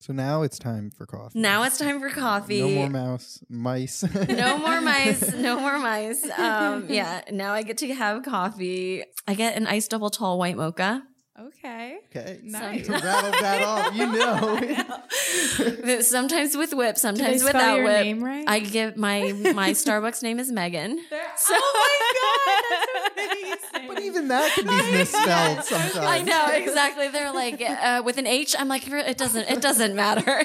So 0.00 0.12
now 0.12 0.42
it's 0.42 0.58
time 0.58 0.90
for 0.90 1.06
coffee. 1.06 1.38
Now 1.38 1.62
it's 1.62 1.78
time 1.78 1.98
for 1.98 2.10
coffee. 2.10 2.60
No 2.60 2.68
more 2.68 2.90
mouse, 2.90 3.42
mice. 3.48 4.02
no 4.28 4.58
more 4.58 4.82
mice. 4.82 5.32
No 5.34 5.58
more 5.58 5.78
mice. 5.78 6.28
Um, 6.38 6.86
yeah. 6.90 7.22
Now 7.32 7.54
I 7.54 7.62
get 7.62 7.78
to 7.78 7.94
have 7.94 8.22
coffee. 8.22 9.02
I 9.26 9.32
get 9.32 9.56
an 9.56 9.66
iced 9.66 9.90
double 9.90 10.10
tall 10.10 10.38
white 10.38 10.58
mocha. 10.58 11.02
Okay. 11.36 11.98
Okay. 12.14 12.38
Nice. 12.44 12.86
To 12.86 12.92
rattle 12.92 13.30
that 13.32 13.62
off, 13.62 13.92
you 13.94 14.06
know. 15.90 16.00
sometimes 16.00 16.56
with 16.56 16.72
whip, 16.74 16.96
sometimes 16.96 17.42
Did 17.42 17.48
I 17.48 17.50
spell 17.50 17.60
without 17.60 17.74
your 17.76 17.84
whip. 17.86 18.04
name 18.04 18.22
right? 18.22 18.44
I 18.46 18.60
give 18.60 18.96
my 18.96 19.32
my 19.52 19.70
Starbucks 19.70 20.22
name 20.22 20.38
is 20.38 20.52
Megan. 20.52 20.98
So- 21.36 21.54
oh 21.56 21.72
my 21.82 21.98
god, 22.14 22.62
that's 22.70 23.64
amazing. 23.74 23.88
but 23.94 24.00
even 24.04 24.28
that 24.28 24.52
can 24.52 24.66
be 24.66 24.92
misspelled 24.92 25.64
sometimes. 25.64 25.96
I 25.96 26.22
know 26.22 26.46
exactly. 26.52 27.08
They're 27.08 27.32
like 27.32 27.60
uh, 27.60 28.02
with 28.04 28.18
an 28.18 28.28
H. 28.28 28.54
I'm 28.56 28.68
like 28.68 28.86
it 28.88 29.18
doesn't 29.18 29.48
it 29.50 29.60
doesn't 29.60 29.96
matter. 29.96 30.44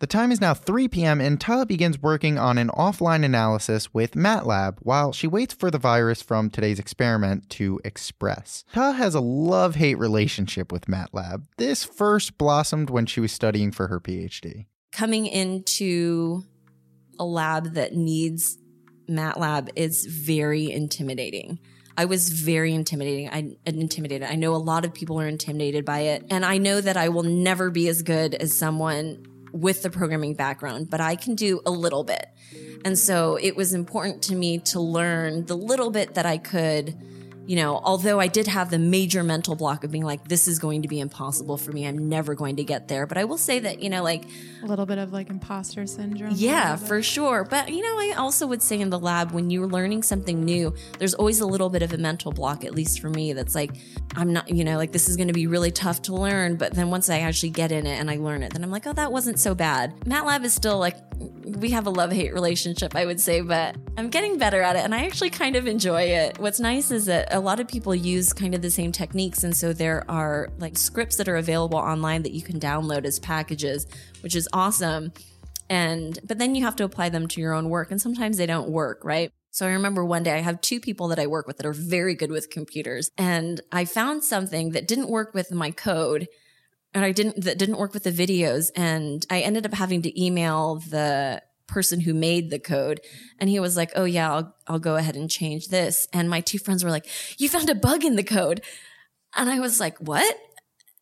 The 0.00 0.06
time 0.06 0.32
is 0.32 0.40
now 0.40 0.54
3 0.54 0.88
p.m., 0.88 1.20
and 1.20 1.38
Ta 1.38 1.66
begins 1.66 2.00
working 2.00 2.38
on 2.38 2.56
an 2.56 2.68
offline 2.68 3.22
analysis 3.22 3.92
with 3.92 4.12
MATLAB 4.12 4.78
while 4.80 5.12
she 5.12 5.26
waits 5.26 5.52
for 5.52 5.70
the 5.70 5.76
virus 5.76 6.22
from 6.22 6.48
today's 6.48 6.78
experiment 6.78 7.50
to 7.50 7.78
express. 7.84 8.64
Ta 8.72 8.92
has 8.92 9.14
a 9.14 9.20
love 9.20 9.74
hate 9.74 9.98
relationship 9.98 10.72
with 10.72 10.86
MATLAB. 10.86 11.44
This 11.58 11.84
first 11.84 12.38
blossomed 12.38 12.88
when 12.88 13.04
she 13.04 13.20
was 13.20 13.30
studying 13.30 13.72
for 13.72 13.88
her 13.88 14.00
PhD. 14.00 14.64
Coming 14.90 15.26
into 15.26 16.44
a 17.18 17.24
lab 17.26 17.74
that 17.74 17.94
needs 17.94 18.56
MATLAB 19.06 19.68
is 19.76 20.06
very 20.06 20.70
intimidating. 20.70 21.58
I 21.98 22.06
was 22.06 22.30
very 22.30 22.72
intimidating. 22.72 23.28
I 23.28 23.58
intimidated. 23.66 24.26
I 24.30 24.36
know 24.36 24.54
a 24.54 24.56
lot 24.56 24.86
of 24.86 24.94
people 24.94 25.20
are 25.20 25.28
intimidated 25.28 25.84
by 25.84 26.00
it, 26.00 26.24
and 26.30 26.46
I 26.46 26.56
know 26.56 26.80
that 26.80 26.96
I 26.96 27.10
will 27.10 27.24
never 27.24 27.68
be 27.68 27.86
as 27.88 28.00
good 28.00 28.34
as 28.34 28.56
someone 28.56 29.26
with 29.52 29.82
the 29.82 29.90
programming 29.90 30.34
background, 30.34 30.90
but 30.90 31.00
I 31.00 31.16
can 31.16 31.34
do 31.34 31.60
a 31.66 31.70
little 31.70 32.04
bit. 32.04 32.28
And 32.84 32.98
so 32.98 33.36
it 33.36 33.56
was 33.56 33.72
important 33.74 34.22
to 34.24 34.34
me 34.34 34.58
to 34.58 34.80
learn 34.80 35.46
the 35.46 35.56
little 35.56 35.90
bit 35.90 36.14
that 36.14 36.26
I 36.26 36.38
could 36.38 36.96
you 37.46 37.56
know, 37.56 37.80
although 37.82 38.20
I 38.20 38.28
did 38.28 38.46
have 38.46 38.70
the 38.70 38.78
major 38.78 39.24
mental 39.24 39.56
block 39.56 39.82
of 39.82 39.90
being 39.90 40.04
like, 40.04 40.28
this 40.28 40.46
is 40.46 40.58
going 40.58 40.82
to 40.82 40.88
be 40.88 41.00
impossible 41.00 41.56
for 41.56 41.72
me. 41.72 41.86
I'm 41.86 42.08
never 42.08 42.34
going 42.34 42.56
to 42.56 42.64
get 42.64 42.88
there. 42.88 43.06
But 43.06 43.18
I 43.18 43.24
will 43.24 43.38
say 43.38 43.58
that, 43.60 43.82
you 43.82 43.90
know, 43.90 44.02
like 44.02 44.24
a 44.62 44.66
little 44.66 44.86
bit 44.86 44.98
of 44.98 45.12
like 45.12 45.30
imposter 45.30 45.86
syndrome. 45.86 46.32
Yeah, 46.36 46.76
for 46.76 47.02
sure. 47.02 47.44
But, 47.44 47.70
you 47.70 47.82
know, 47.82 47.98
I 47.98 48.14
also 48.16 48.46
would 48.46 48.62
say 48.62 48.80
in 48.80 48.90
the 48.90 48.98
lab, 48.98 49.32
when 49.32 49.50
you're 49.50 49.66
learning 49.66 50.02
something 50.02 50.44
new, 50.44 50.74
there's 50.98 51.14
always 51.14 51.40
a 51.40 51.46
little 51.46 51.70
bit 51.70 51.82
of 51.82 51.92
a 51.92 51.98
mental 51.98 52.30
block, 52.30 52.64
at 52.64 52.74
least 52.74 53.00
for 53.00 53.10
me, 53.10 53.32
that's 53.32 53.54
like, 53.54 53.72
I'm 54.14 54.32
not, 54.32 54.48
you 54.48 54.64
know, 54.64 54.76
like 54.76 54.92
this 54.92 55.08
is 55.08 55.16
going 55.16 55.28
to 55.28 55.34
be 55.34 55.46
really 55.46 55.70
tough 55.70 56.02
to 56.02 56.14
learn. 56.14 56.56
But 56.56 56.74
then 56.74 56.90
once 56.90 57.10
I 57.10 57.20
actually 57.20 57.50
get 57.50 57.72
in 57.72 57.86
it 57.86 57.98
and 57.98 58.10
I 58.10 58.16
learn 58.16 58.42
it, 58.42 58.52
then 58.52 58.62
I'm 58.62 58.70
like, 58.70 58.86
oh, 58.86 58.92
that 58.92 59.10
wasn't 59.10 59.38
so 59.40 59.54
bad. 59.54 59.98
MATLAB 60.00 60.44
is 60.44 60.54
still 60.54 60.78
like, 60.78 60.96
we 61.44 61.70
have 61.70 61.86
a 61.86 61.90
love 61.90 62.12
hate 62.12 62.32
relationship, 62.32 62.94
I 62.94 63.04
would 63.06 63.20
say, 63.20 63.40
but 63.40 63.76
I'm 63.96 64.08
getting 64.08 64.38
better 64.38 64.62
at 64.62 64.76
it 64.76 64.80
and 64.80 64.94
I 64.94 65.04
actually 65.04 65.30
kind 65.30 65.56
of 65.56 65.66
enjoy 65.66 66.02
it. 66.02 66.38
What's 66.38 66.60
nice 66.60 66.90
is 66.90 67.06
that 67.06 67.29
a 67.30 67.40
lot 67.40 67.60
of 67.60 67.68
people 67.68 67.94
use 67.94 68.32
kind 68.32 68.54
of 68.54 68.62
the 68.62 68.70
same 68.70 68.92
techniques. 68.92 69.44
And 69.44 69.56
so 69.56 69.72
there 69.72 70.08
are 70.10 70.50
like 70.58 70.76
scripts 70.76 71.16
that 71.16 71.28
are 71.28 71.36
available 71.36 71.78
online 71.78 72.22
that 72.22 72.32
you 72.32 72.42
can 72.42 72.60
download 72.60 73.04
as 73.04 73.18
packages, 73.18 73.86
which 74.20 74.36
is 74.36 74.48
awesome. 74.52 75.12
And, 75.68 76.18
but 76.24 76.38
then 76.38 76.54
you 76.54 76.64
have 76.64 76.76
to 76.76 76.84
apply 76.84 77.10
them 77.10 77.28
to 77.28 77.40
your 77.40 77.54
own 77.54 77.68
work. 77.68 77.90
And 77.90 78.00
sometimes 78.00 78.36
they 78.36 78.46
don't 78.46 78.70
work, 78.70 79.04
right? 79.04 79.32
So 79.52 79.66
I 79.66 79.70
remember 79.70 80.04
one 80.04 80.22
day 80.22 80.34
I 80.34 80.40
have 80.40 80.60
two 80.60 80.80
people 80.80 81.08
that 81.08 81.18
I 81.18 81.26
work 81.26 81.46
with 81.46 81.56
that 81.58 81.66
are 81.66 81.72
very 81.72 82.14
good 82.14 82.30
with 82.30 82.50
computers. 82.50 83.10
And 83.18 83.60
I 83.72 83.84
found 83.84 84.24
something 84.24 84.70
that 84.70 84.86
didn't 84.86 85.08
work 85.08 85.34
with 85.34 85.50
my 85.50 85.70
code 85.70 86.28
and 86.92 87.04
I 87.04 87.12
didn't, 87.12 87.44
that 87.44 87.58
didn't 87.58 87.78
work 87.78 87.94
with 87.94 88.04
the 88.04 88.12
videos. 88.12 88.70
And 88.74 89.24
I 89.30 89.40
ended 89.40 89.64
up 89.64 89.74
having 89.74 90.02
to 90.02 90.22
email 90.22 90.76
the 90.76 91.42
person 91.70 92.00
who 92.00 92.12
made 92.12 92.50
the 92.50 92.58
code. 92.58 93.00
And 93.38 93.48
he 93.48 93.60
was 93.60 93.76
like, 93.76 93.92
Oh 93.96 94.04
yeah, 94.04 94.32
I'll, 94.32 94.54
I'll 94.66 94.78
go 94.78 94.96
ahead 94.96 95.16
and 95.16 95.30
change 95.30 95.68
this. 95.68 96.08
And 96.12 96.28
my 96.28 96.40
two 96.40 96.58
friends 96.58 96.84
were 96.84 96.90
like, 96.90 97.06
you 97.38 97.48
found 97.48 97.70
a 97.70 97.74
bug 97.74 98.04
in 98.04 98.16
the 98.16 98.24
code. 98.24 98.62
And 99.36 99.48
I 99.48 99.60
was 99.60 99.78
like, 99.78 99.96
what? 99.98 100.36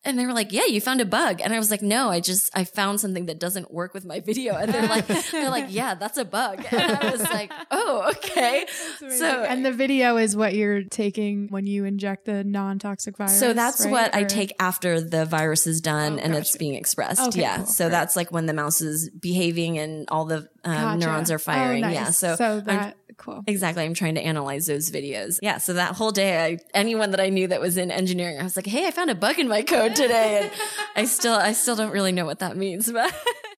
And 0.05 0.17
they 0.17 0.25
were 0.25 0.31
like, 0.31 0.53
yeah, 0.53 0.65
you 0.65 0.79
found 0.79 1.01
a 1.01 1.05
bug. 1.05 1.41
And 1.43 1.53
I 1.53 1.57
was 1.59 1.69
like, 1.69 1.81
no, 1.81 2.09
I 2.09 2.21
just, 2.21 2.49
I 2.57 2.63
found 2.63 3.01
something 3.01 3.25
that 3.25 3.37
doesn't 3.37 3.73
work 3.73 3.93
with 3.93 4.05
my 4.05 4.21
video. 4.21 4.55
And 4.55 4.73
they're 4.73 4.87
like, 4.87 5.05
they're 5.31 5.49
like, 5.49 5.65
yeah, 5.67 5.93
that's 5.93 6.17
a 6.17 6.23
bug. 6.23 6.63
And 6.71 6.81
I 6.97 7.11
was 7.11 7.21
like, 7.21 7.51
oh, 7.71 8.09
okay. 8.15 8.65
So, 9.09 9.43
and 9.43 9.65
the 9.65 9.73
video 9.73 10.15
is 10.15 10.37
what 10.37 10.53
you're 10.53 10.83
taking 10.83 11.49
when 11.49 11.67
you 11.67 11.83
inject 11.83 12.23
the 12.25 12.45
non-toxic 12.45 13.17
virus. 13.17 13.37
So 13.37 13.51
that's 13.51 13.83
right? 13.83 13.91
what 13.91 14.15
I 14.15 14.23
take 14.23 14.53
after 14.57 15.01
the 15.01 15.25
virus 15.25 15.67
is 15.67 15.81
done 15.81 16.13
Oh, 16.13 16.23
and 16.23 16.33
it's 16.33 16.55
being 16.55 16.75
expressed. 16.75 17.27
Okay, 17.29 17.41
yeah. 17.41 17.57
cool. 17.57 17.65
So 17.65 17.85
Great. 17.85 17.91
that's 17.91 18.15
like 18.15 18.31
when 18.31 18.45
the 18.45 18.53
mouse 18.53 18.79
is 18.79 19.09
behaving 19.09 19.79
and 19.79 20.07
all 20.09 20.23
the 20.23 20.47
um, 20.63 20.73
Gotcha. 20.75 20.97
neurons 21.05 21.31
are 21.31 21.35
Oh, 21.35 21.39
firing. 21.39 21.81
nice. 21.81 21.93
Yeah. 21.93 22.09
So, 22.11 22.35
so 22.37 22.45
I'm- 22.45 22.65
that 22.67 22.95
cool. 23.19 23.43
Exactly. 23.45 23.83
I'm 23.83 23.93
trying 23.93 24.15
to 24.15 24.21
analyze 24.21 24.65
those 24.65 24.89
videos. 24.89 25.37
Yeah. 25.41 25.59
So 25.59 25.73
that 25.73 25.95
whole 25.95 26.11
day, 26.11 26.43
I, 26.43 26.57
anyone 26.73 27.11
that 27.11 27.19
I 27.19 27.29
knew 27.29 27.47
that 27.47 27.61
was 27.61 27.77
in 27.77 27.91
engineering, 27.91 28.39
I 28.39 28.43
was 28.43 28.55
like, 28.55 28.65
Hey, 28.65 28.87
I 28.87 28.91
found 28.91 29.11
a 29.11 29.15
bug 29.15 29.37
in 29.37 29.47
my 29.47 29.61
code 29.61 29.95
today. 29.95 30.41
And 30.41 30.51
I 30.95 31.05
still, 31.05 31.35
I 31.35 31.53
still 31.53 31.75
don't 31.75 31.91
really 31.91 32.11
know 32.11 32.25
what 32.25 32.39
that 32.39 32.57
means, 32.57 32.91
but 32.91 33.13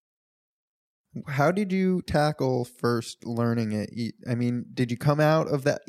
How 1.28 1.52
did 1.52 1.72
you 1.72 2.02
tackle 2.04 2.66
first 2.66 3.26
learning 3.26 3.74
it? 3.74 4.16
I 4.30 4.36
mean, 4.36 4.66
did 4.74 4.92
you 4.92 4.98
come 4.98 5.20
out 5.20 5.48
of 5.48 5.64
that? 5.66 5.82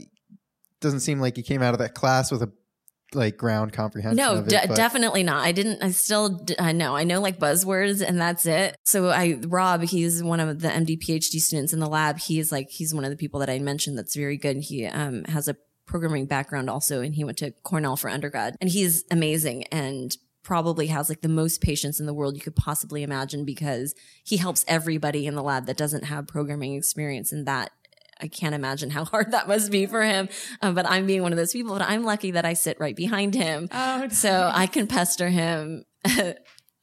Doesn't 0.80 1.00
seem 1.00 1.20
like 1.20 1.36
you 1.36 1.44
came 1.44 1.62
out 1.62 1.74
of 1.74 1.78
that 1.78 1.94
class 1.94 2.32
with 2.32 2.42
a 2.42 2.52
like 3.14 3.36
ground 3.36 3.72
comprehension. 3.72 4.16
no, 4.16 4.34
of 4.34 4.46
it, 4.46 4.50
de- 4.50 4.74
definitely 4.74 5.22
not. 5.22 5.44
I 5.44 5.52
didn't, 5.52 5.82
I 5.82 5.90
still, 5.90 6.44
I 6.58 6.72
know, 6.72 6.96
I 6.96 7.04
know 7.04 7.20
like 7.20 7.38
buzzwords 7.38 8.06
and 8.06 8.20
that's 8.20 8.46
it. 8.46 8.76
So 8.84 9.08
I, 9.08 9.38
Rob, 9.46 9.82
he's 9.82 10.22
one 10.22 10.40
of 10.40 10.60
the 10.60 10.68
MD 10.68 10.98
PhD 10.98 11.40
students 11.40 11.72
in 11.72 11.80
the 11.80 11.88
lab. 11.88 12.18
He's 12.18 12.52
like, 12.52 12.70
he's 12.70 12.94
one 12.94 13.04
of 13.04 13.10
the 13.10 13.16
people 13.16 13.40
that 13.40 13.50
I 13.50 13.58
mentioned 13.58 13.98
that's 13.98 14.16
very 14.16 14.36
good. 14.36 14.58
He, 14.58 14.86
um, 14.86 15.24
has 15.24 15.48
a 15.48 15.56
programming 15.86 16.26
background 16.26 16.70
also, 16.70 17.00
and 17.00 17.14
he 17.14 17.24
went 17.24 17.38
to 17.38 17.50
Cornell 17.62 17.96
for 17.96 18.08
undergrad 18.08 18.56
and 18.60 18.70
he's 18.70 19.04
amazing 19.10 19.64
and 19.64 20.16
probably 20.42 20.88
has 20.88 21.08
like 21.08 21.20
the 21.20 21.28
most 21.28 21.60
patience 21.60 22.00
in 22.00 22.06
the 22.06 22.14
world 22.14 22.34
you 22.34 22.42
could 22.42 22.56
possibly 22.56 23.02
imagine 23.02 23.44
because 23.44 23.94
he 24.24 24.36
helps 24.36 24.64
everybody 24.66 25.26
in 25.26 25.34
the 25.34 25.42
lab 25.42 25.66
that 25.66 25.76
doesn't 25.76 26.04
have 26.04 26.26
programming 26.26 26.74
experience 26.74 27.32
and 27.32 27.46
that 27.46 27.70
I 28.22 28.28
can't 28.28 28.54
imagine 28.54 28.90
how 28.90 29.04
hard 29.12 29.32
that 29.32 29.48
must 29.48 29.70
be 29.72 29.86
for 29.86 30.02
him. 30.02 30.28
Um, 30.62 30.74
but 30.74 30.86
I'm 30.88 31.06
being 31.06 31.22
one 31.22 31.32
of 31.32 31.36
those 31.38 31.52
people, 31.52 31.72
but 31.72 31.82
I'm 31.82 32.04
lucky 32.04 32.30
that 32.32 32.44
I 32.44 32.52
sit 32.54 32.78
right 32.80 32.94
behind 32.96 33.34
him. 33.34 33.68
Oh, 33.72 34.08
So 34.08 34.50
I 34.54 34.66
can 34.66 34.86
pester 34.86 35.28
him. 35.28 35.84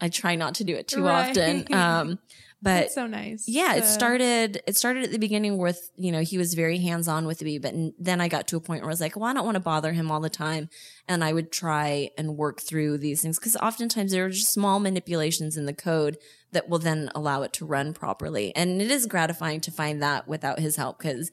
I 0.02 0.08
try 0.10 0.36
not 0.36 0.56
to 0.56 0.64
do 0.64 0.76
it 0.76 0.88
too 0.88 1.04
Right. 1.06 1.30
often. 1.38 1.74
Um, 1.74 2.20
But 2.62 2.82
That's 2.82 2.96
so 2.96 3.08
nice. 3.08 3.46
yeah, 3.48 3.76
it 3.76 3.86
started. 3.86 4.62
It 4.68 4.76
started 4.76 5.06
at 5.06 5.12
the 5.12 5.18
beginning 5.18 5.58
with 5.58 5.80
you 5.96 6.12
know 6.12 6.20
he 6.20 6.38
was 6.38 6.54
very 6.56 6.78
hands 6.80 7.08
on 7.08 7.26
with 7.26 7.42
me, 7.42 7.58
but 7.58 7.74
n- 7.74 7.94
then 7.98 8.20
I 8.20 8.28
got 8.28 8.50
to 8.50 8.58
a 8.58 8.60
point 8.60 8.82
where 8.82 8.90
I 8.90 8.92
was 8.92 9.00
like, 9.00 9.16
well, 9.16 9.30
I 9.30 9.34
don't 9.34 9.46
want 9.46 9.56
to 9.56 9.62
bother 9.62 9.94
him 9.94 10.12
all 10.12 10.20
the 10.20 10.30
time, 10.30 10.68
and 11.08 11.24
I 11.24 11.32
would 11.32 11.54
try 11.54 12.10
and 12.18 12.36
work 12.36 12.60
through 12.60 12.98
these 12.98 13.22
things 13.22 13.40
because 13.40 13.56
oftentimes 13.56 14.12
there 14.12 14.26
are 14.26 14.30
just 14.30 14.52
small 14.52 14.82
manipulations 14.82 15.56
in 15.56 15.68
the 15.68 15.74
code 15.74 16.18
that 16.52 16.70
will 16.70 16.80
then 16.80 17.12
allow 17.16 17.42
it 17.44 17.54
to 17.54 17.66
run 17.66 17.94
properly, 17.94 18.56
and 18.56 18.82
it 18.82 18.92
is 18.92 19.06
gratifying 19.06 19.62
to 19.62 19.72
find 19.72 20.02
that 20.02 20.28
without 20.28 20.60
his 20.60 20.76
help 20.76 20.98
because. 21.00 21.32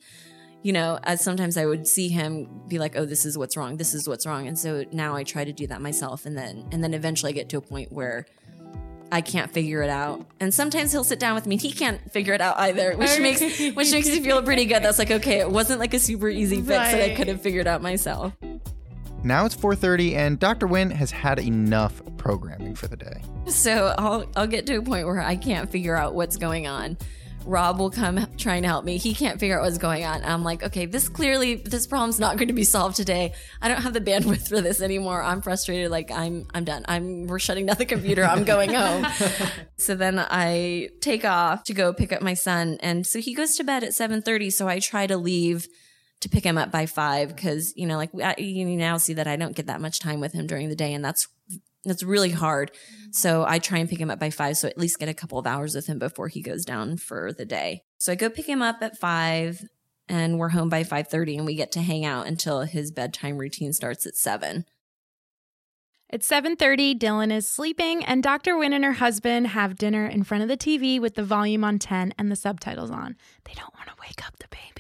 You 0.63 0.73
know, 0.73 0.99
as 1.05 1.21
sometimes 1.21 1.57
I 1.57 1.65
would 1.65 1.87
see 1.87 2.09
him 2.09 2.63
be 2.67 2.81
like, 2.81 2.97
"Oh, 2.97 3.05
this 3.05 3.25
is 3.25 3.39
what's 3.39 3.57
wrong. 3.57 3.77
This 3.77 3.95
is 3.95 4.09
what's 4.09 4.27
wrong," 4.27 4.49
and 4.49 4.59
so 4.59 4.85
now 4.91 5.15
I 5.15 5.23
try 5.23 5.45
to 5.45 5.53
do 5.53 5.69
that 5.69 5.81
myself, 5.81 6.27
and 6.27 6.37
then 6.37 6.67
and 6.73 6.83
then 6.83 6.93
eventually 6.93 7.31
I 7.31 7.35
get 7.35 7.49
to 7.51 7.59
a 7.59 7.61
point 7.61 7.93
where 7.93 8.27
I 9.13 9.21
can't 9.21 9.51
figure 9.53 9.83
it 9.83 9.91
out. 9.91 10.27
And 10.41 10.53
sometimes 10.53 10.93
he'll 10.93 11.05
sit 11.05 11.21
down 11.21 11.35
with 11.35 11.47
me 11.47 11.55
and 11.55 11.63
he 11.63 11.71
can't 11.73 12.11
figure 12.11 12.35
it 12.35 12.41
out 12.41 12.59
either, 12.59 12.97
which 12.97 13.21
makes 13.21 13.41
which 13.41 13.93
makes 13.93 14.09
me 14.09 14.21
feel 14.21 14.43
pretty 14.43 14.65
good. 14.65 14.83
That's 14.83 14.99
like, 14.99 15.11
okay, 15.11 15.39
it 15.39 15.51
wasn't 15.51 15.79
like 15.81 15.95
a 15.95 16.01
super 16.01 16.29
easy 16.29 16.57
fix 16.57 16.69
that 16.69 17.01
I 17.01 17.15
could 17.15 17.29
have 17.29 17.41
figured 17.41 17.67
out 17.67 17.83
myself. 17.83 18.33
Now 19.27 19.45
it's 19.45 19.57
4:30 19.57 20.15
and 20.15 20.39
Dr. 20.39 20.69
Nguyen 20.69 20.93
has 20.93 21.11
had 21.11 21.41
enough 21.41 22.01
programming 22.17 22.77
for 22.77 22.87
the 22.87 22.97
day. 22.97 23.23
So 23.49 23.93
I'll 23.99 24.25
I'll 24.37 24.47
get 24.47 24.67
to 24.69 24.77
a 24.77 24.83
point 24.83 25.05
where 25.05 25.21
I 25.21 25.35
can't 25.35 25.69
figure 25.69 25.97
out 25.97 26.15
what's 26.15 26.37
going 26.37 26.69
on. 26.69 26.97
Rob 27.45 27.81
will 27.81 27.91
come 27.91 28.29
trying 28.37 28.63
to 28.63 28.69
help 28.69 28.85
me. 28.85 28.99
He 28.99 29.15
can't 29.15 29.41
figure 29.41 29.59
out 29.59 29.65
what's 29.65 29.79
going 29.79 30.05
on. 30.05 30.23
I'm 30.25 30.45
like, 30.45 30.63
okay, 30.63 30.87
this 30.87 31.09
clearly 31.09 31.57
this 31.57 31.89
problem's 31.89 32.21
not 32.21 32.37
going 32.37 32.49
to 32.49 32.55
be 32.55 32.63
solved 32.63 32.95
today. 32.95 33.33
I 33.61 33.67
don't 33.67 33.83
have 33.83 33.95
the 33.95 34.01
bandwidth 34.01 34.49
for 34.49 34.61
this 34.61 34.81
anymore. 34.81 35.21
I'm 35.21 35.43
frustrated. 35.43 35.91
Like 35.91 36.13
I'm 36.13 36.47
I'm 36.55 36.65
done. 36.65 36.85
I'm 36.87 37.27
we're 37.27 37.41
shutting 37.41 37.67
down 37.67 37.79
the 37.79 37.85
computer. 37.85 38.23
I'm 38.23 38.45
going 38.45 38.75
home. 38.75 39.09
so 39.77 39.97
then 39.97 40.21
I 40.21 40.91
take 41.01 41.25
off 41.25 41.65
to 41.65 41.75
go 41.75 41.93
pick 41.93 42.13
up 42.13 42.23
my 42.23 42.35
son, 42.35 42.79
and 42.79 43.05
so 43.05 43.19
he 43.19 43.35
goes 43.35 43.57
to 43.57 43.65
bed 43.65 43.83
at 43.83 43.91
7:30. 43.91 44.53
So 44.53 44.69
I 44.69 44.79
try 44.79 45.09
to 45.09 45.17
leave 45.17 45.67
to 46.21 46.29
pick 46.29 46.45
him 46.45 46.59
up 46.59 46.71
by 46.71 46.87
five 46.87 47.35
because 47.35 47.73
you 47.77 47.87
know, 47.87 47.97
like 47.97 48.11
you 48.39 48.65
now 48.65 48.97
see 48.97 49.15
that 49.15 49.27
I 49.27 49.37
don't 49.37 49.57
get 49.57 49.67
that 49.67 49.81
much 49.81 49.99
time 49.99 50.21
with 50.21 50.33
him 50.33 50.47
during 50.47 50.69
the 50.69 50.77
day, 50.77 50.95
and 50.95 51.05
that's 51.05 51.29
that's 51.85 52.03
really 52.03 52.31
hard. 52.31 52.73
So 53.13 53.45
I 53.47 53.59
try 53.59 53.79
and 53.79 53.89
pick 53.89 54.01
him 54.01 54.11
up 54.11 54.19
by 54.19 54.31
five, 54.31 54.57
so 54.57 54.69
at 54.69 54.79
least 54.79 54.99
get 54.99 55.09
a 55.09 55.15
couple 55.15 55.39
of 55.39 55.47
hours 55.47 55.75
with 55.75 55.87
him 55.87 55.99
before 55.99 56.29
he 56.29 56.43
goes 56.43 56.65
down 56.65 56.97
for 56.97 57.33
the 57.33 57.45
day. 57.45 57.83
So 57.99 58.13
I 58.13 58.17
go 58.17 58.29
pick 58.29 58.47
him 58.47 58.63
up 58.63 58.79
at 58.83 58.99
five, 58.99 59.65
and 60.09 60.39
we're 60.39 60.51
home 60.51 60.69
by 60.69 60.85
five 60.85 61.09
thirty, 61.09 61.37
and 61.37 61.47
we 61.47 61.55
get 61.55 61.73
to 61.73 61.83
hang 61.83 62.05
out 62.05 62.27
until 62.27 62.63
his 62.63 62.91
bedtime 62.91 63.39
routine 63.39 63.73
starts 63.73 64.07
at 64.07 64.17
seven. 64.17 64.65
It's 66.09 66.29
7:30, 66.29 66.97
Dylan 66.97 67.33
is 67.33 67.49
sleeping 67.49 68.05
and 68.05 68.23
Dr. 68.23 68.55
Nguyen 68.55 68.73
and 68.73 68.85
her 68.85 68.93
husband 68.93 69.49
have 69.49 69.77
dinner 69.77 70.07
in 70.07 70.23
front 70.23 70.43
of 70.45 70.49
the 70.49 70.57
TV 70.57 71.01
with 71.01 71.17
the 71.17 71.25
volume 71.25 71.65
on 71.65 71.81
10 71.81 72.15
and 72.17 72.31
the 72.31 72.37
subtitles 72.37 72.93
on. 72.93 73.17
They 73.45 73.55
don't 73.55 73.75
want 73.75 73.89
to 73.89 73.95
wake 74.01 74.25
up 74.25 74.37
the 74.39 74.47
baby. 74.49 74.76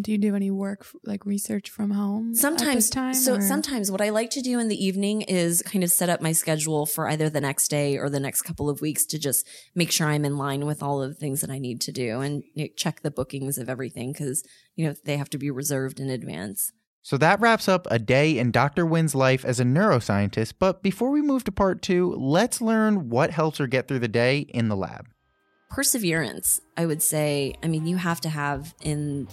Do 0.00 0.12
you 0.12 0.18
do 0.18 0.36
any 0.36 0.50
work 0.50 0.86
like 1.04 1.26
research 1.26 1.70
from 1.70 1.90
home? 1.90 2.34
Sometimes, 2.34 2.88
time, 2.88 3.14
so 3.14 3.36
or- 3.36 3.40
sometimes 3.40 3.90
what 3.90 4.00
I 4.00 4.10
like 4.10 4.30
to 4.30 4.40
do 4.40 4.58
in 4.60 4.68
the 4.68 4.84
evening 4.84 5.22
is 5.22 5.60
kind 5.62 5.82
of 5.82 5.90
set 5.90 6.08
up 6.08 6.20
my 6.20 6.32
schedule 6.32 6.86
for 6.86 7.08
either 7.08 7.28
the 7.28 7.40
next 7.40 7.68
day 7.68 7.98
or 7.98 8.08
the 8.08 8.20
next 8.20 8.42
couple 8.42 8.70
of 8.70 8.80
weeks 8.80 9.04
to 9.06 9.18
just 9.18 9.46
make 9.74 9.90
sure 9.90 10.06
I'm 10.06 10.24
in 10.24 10.38
line 10.38 10.66
with 10.66 10.82
all 10.82 11.02
of 11.02 11.10
the 11.10 11.14
things 11.16 11.40
that 11.40 11.50
I 11.50 11.58
need 11.58 11.80
to 11.82 11.92
do 11.92 12.20
and 12.20 12.44
you 12.54 12.64
know, 12.64 12.70
check 12.76 13.02
the 13.02 13.10
bookings 13.10 13.58
of 13.58 13.68
everything 13.68 14.12
because 14.12 14.44
you 14.76 14.86
know 14.86 14.94
they 15.04 15.16
have 15.16 15.30
to 15.30 15.38
be 15.38 15.50
reserved 15.50 15.98
in 15.98 16.10
advance. 16.10 16.70
So 17.02 17.16
that 17.18 17.40
wraps 17.40 17.68
up 17.68 17.86
a 17.90 17.98
day 17.98 18.38
in 18.38 18.50
Dr. 18.50 18.84
Nguyen's 18.84 19.14
life 19.14 19.44
as 19.44 19.58
a 19.60 19.64
neuroscientist. 19.64 20.54
But 20.58 20.82
before 20.82 21.10
we 21.10 21.22
move 21.22 21.42
to 21.44 21.52
part 21.52 21.80
two, 21.80 22.14
let's 22.18 22.60
learn 22.60 23.08
what 23.08 23.30
helps 23.30 23.58
her 23.58 23.66
get 23.66 23.88
through 23.88 24.00
the 24.00 24.08
day 24.08 24.40
in 24.40 24.68
the 24.68 24.76
lab. 24.76 25.06
perseverance 25.70 26.60
i 26.78 26.86
would 26.86 27.02
say 27.02 27.54
i 27.62 27.66
mean 27.68 27.86
you 27.86 27.96
have 27.98 28.20
to 28.22 28.28
have 28.30 28.74
in 28.82 29.28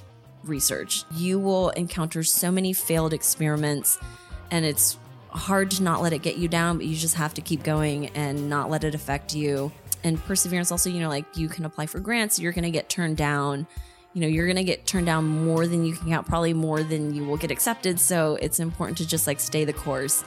research. 0.47 1.03
You 1.11 1.39
will 1.39 1.69
encounter 1.71 2.23
so 2.23 2.51
many 2.51 2.73
failed 2.73 3.13
experiments 3.13 3.97
and 4.51 4.65
it's 4.65 4.97
hard 5.29 5.69
to 5.69 5.83
not 5.83 6.01
let 6.01 6.13
it 6.13 6.19
get 6.19 6.37
you 6.37 6.47
down 6.47 6.77
but 6.77 6.85
you 6.85 6.95
just 6.95 7.15
have 7.15 7.33
to 7.33 7.41
keep 7.41 7.61
going 7.61 8.07
and 8.09 8.49
not 8.49 8.69
let 8.69 8.83
it 8.83 8.95
affect 8.95 9.35
you. 9.35 9.71
And 10.03 10.23
perseverance 10.23 10.71
also 10.71 10.89
you 10.89 10.99
know 10.99 11.09
like 11.09 11.25
you 11.35 11.47
can 11.49 11.65
apply 11.65 11.87
for 11.87 11.99
grants 11.99 12.39
you're 12.39 12.53
going 12.53 12.63
to 12.63 12.71
get 12.71 12.89
turned 12.89 13.17
down. 13.17 13.67
You 14.13 14.21
know 14.21 14.27
you're 14.27 14.45
going 14.45 14.55
to 14.55 14.63
get 14.63 14.85
turned 14.85 15.05
down 15.05 15.25
more 15.25 15.67
than 15.67 15.85
you 15.85 15.93
can 15.93 16.09
count 16.09 16.27
probably 16.27 16.53
more 16.53 16.83
than 16.83 17.13
you 17.13 17.25
will 17.25 17.37
get 17.37 17.51
accepted 17.51 17.99
so 17.99 18.37
it's 18.41 18.59
important 18.59 18.97
to 18.99 19.07
just 19.07 19.27
like 19.27 19.39
stay 19.39 19.65
the 19.65 19.73
course 19.73 20.23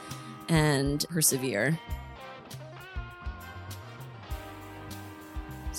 and 0.47 1.05
persevere 1.09 1.79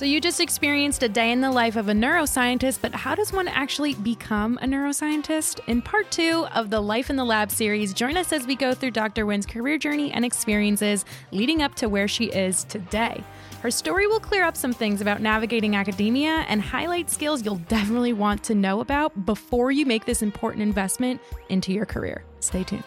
So 0.01 0.07
you 0.07 0.19
just 0.19 0.41
experienced 0.41 1.03
a 1.03 1.11
day 1.11 1.31
in 1.31 1.43
the 1.43 1.51
life 1.51 1.77
of 1.77 1.91
a 1.91 1.93
neuroscientist, 1.93 2.81
but 2.81 2.95
how 2.95 3.15
does 3.15 3.35
one 3.35 3.47
actually 3.49 3.93
become 3.93 4.59
a 4.63 4.65
neuroscientist? 4.65 5.61
In 5.67 5.83
part 5.83 6.11
two 6.11 6.47
of 6.55 6.71
the 6.71 6.81
Life 6.81 7.11
in 7.11 7.17
the 7.17 7.25
Lab 7.25 7.51
series, 7.51 7.93
join 7.93 8.17
us 8.17 8.33
as 8.33 8.47
we 8.47 8.57
go 8.57 8.73
through 8.73 8.93
Dr. 8.93 9.27
Nguyen's 9.27 9.45
career 9.45 9.77
journey 9.77 10.11
and 10.11 10.25
experiences 10.25 11.05
leading 11.33 11.61
up 11.61 11.75
to 11.75 11.91
where 11.91 12.09
she 12.09 12.29
is 12.29 12.65
today. 12.65 13.23
Her 13.61 13.71
story 13.71 14.07
will 14.07 14.21
clear 14.21 14.43
up 14.43 14.57
some 14.57 14.73
things 14.73 15.03
about 15.03 15.21
navigating 15.21 15.77
academia 15.77 16.47
and 16.49 16.63
highlight 16.63 17.11
skills 17.11 17.45
you'll 17.45 17.57
definitely 17.57 18.15
want 18.15 18.43
to 18.45 18.55
know 18.55 18.81
about 18.81 19.27
before 19.27 19.71
you 19.71 19.85
make 19.85 20.07
this 20.07 20.23
important 20.23 20.63
investment 20.63 21.21
into 21.51 21.75
your 21.75 21.85
career. 21.85 22.25
Stay 22.41 22.65
tuned. 22.65 22.85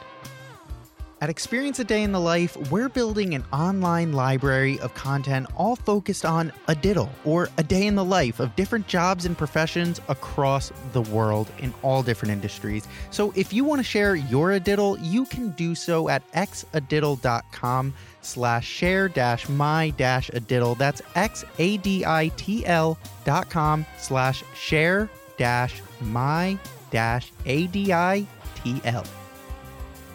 At 1.24 1.30
Experience 1.30 1.80
a 1.80 1.86
Day 1.86 2.04
in 2.04 2.12
the 2.12 2.20
Life, 2.20 2.58
we're 2.70 2.90
building 2.90 3.34
an 3.34 3.46
online 3.54 4.12
library 4.12 4.78
of 4.82 4.94
content 4.94 5.48
all 5.56 5.78
focused 5.78 6.26
on 6.26 6.52
a 6.68 6.76
diddle 6.76 7.10
or 7.24 7.48
a 7.58 7.64
day 7.64 7.88
in 7.88 7.96
the 7.96 8.04
life 8.04 8.42
of 8.42 8.54
different 8.58 8.88
jobs 8.88 9.24
and 9.24 9.38
professions 9.38 10.02
across 10.10 10.74
the 10.92 11.02
world 11.04 11.50
in 11.60 11.74
all 11.82 12.04
different 12.04 12.34
industries. 12.34 12.86
So 13.10 13.32
if 13.38 13.54
you 13.54 13.64
want 13.64 13.80
to 13.80 13.86
share 13.86 14.16
your 14.16 14.52
a 14.52 14.60
diddle, 14.60 15.00
you 15.00 15.26
can 15.26 15.52
do 15.52 15.76
so 15.76 16.10
at 16.10 16.30
xaditl.com 16.34 17.94
slash 18.22 18.68
share 18.68 19.08
dash 19.08 19.48
my 19.48 19.92
dash 19.92 20.28
a 20.34 20.42
diddle. 20.42 20.76
That's 20.76 21.02
x-a-d-i-t-l 21.16 22.98
dot 23.24 23.50
com 23.50 23.86
slash 23.98 24.44
share 24.54 25.10
dash 25.38 25.82
my 26.02 26.58
dash 26.92 27.32
a-d-i-t-l. 27.46 29.06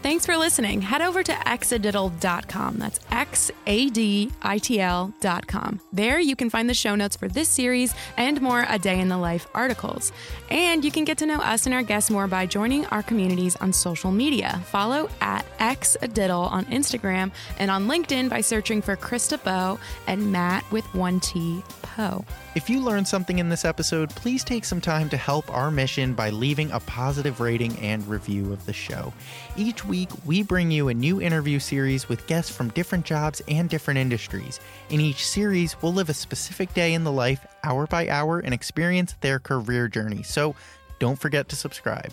Thanks 0.08 0.24
for 0.24 0.38
listening. 0.38 0.80
Head 0.80 1.02
over 1.02 1.22
to 1.22 1.32
xaditl.com. 1.32 2.78
That's 2.78 2.98
X 3.10 3.50
A 3.66 3.90
D 3.90 4.32
I 4.40 4.56
T 4.56 4.80
L.com. 4.80 5.80
There 5.92 6.18
you 6.18 6.34
can 6.34 6.48
find 6.48 6.66
the 6.66 6.72
show 6.72 6.94
notes 6.94 7.14
for 7.14 7.28
this 7.28 7.50
series 7.50 7.92
and 8.16 8.40
more 8.40 8.64
A 8.70 8.78
Day 8.78 9.00
in 9.00 9.08
the 9.08 9.18
Life 9.18 9.46
articles. 9.54 10.10
And 10.50 10.82
you 10.82 10.90
can 10.90 11.04
get 11.04 11.18
to 11.18 11.26
know 11.26 11.36
us 11.40 11.66
and 11.66 11.74
our 11.74 11.82
guests 11.82 12.08
more 12.08 12.26
by 12.26 12.46
joining 12.46 12.86
our 12.86 13.02
communities 13.02 13.54
on 13.56 13.70
social 13.70 14.10
media. 14.10 14.62
Follow 14.68 15.10
at 15.20 15.44
xadiddle 15.58 16.50
on 16.50 16.64
Instagram 16.64 17.30
and 17.58 17.70
on 17.70 17.86
LinkedIn 17.86 18.30
by 18.30 18.40
searching 18.40 18.80
for 18.80 18.96
Krista 18.96 19.44
Bow 19.44 19.78
and 20.06 20.32
Matt 20.32 20.64
with 20.72 20.86
1T 20.94 21.62
Poe. 21.82 22.24
If 22.58 22.68
you 22.68 22.80
learned 22.80 23.06
something 23.06 23.38
in 23.38 23.50
this 23.50 23.64
episode, 23.64 24.10
please 24.10 24.42
take 24.42 24.64
some 24.64 24.80
time 24.80 25.08
to 25.10 25.16
help 25.16 25.48
our 25.54 25.70
mission 25.70 26.12
by 26.14 26.30
leaving 26.30 26.72
a 26.72 26.80
positive 26.80 27.38
rating 27.38 27.78
and 27.78 28.04
review 28.08 28.52
of 28.52 28.66
the 28.66 28.72
show. 28.72 29.12
Each 29.56 29.84
week, 29.84 30.08
we 30.26 30.42
bring 30.42 30.72
you 30.72 30.88
a 30.88 30.94
new 30.94 31.22
interview 31.22 31.60
series 31.60 32.08
with 32.08 32.26
guests 32.26 32.50
from 32.50 32.70
different 32.70 33.04
jobs 33.04 33.40
and 33.46 33.70
different 33.70 33.98
industries. 33.98 34.58
In 34.90 35.00
each 35.00 35.24
series, 35.24 35.80
we'll 35.80 35.92
live 35.92 36.08
a 36.08 36.14
specific 36.14 36.74
day 36.74 36.94
in 36.94 37.04
the 37.04 37.12
life, 37.12 37.46
hour 37.62 37.86
by 37.86 38.08
hour, 38.08 38.40
and 38.40 38.52
experience 38.52 39.14
their 39.20 39.38
career 39.38 39.86
journey. 39.86 40.24
So 40.24 40.56
don't 40.98 41.20
forget 41.20 41.48
to 41.50 41.56
subscribe. 41.56 42.12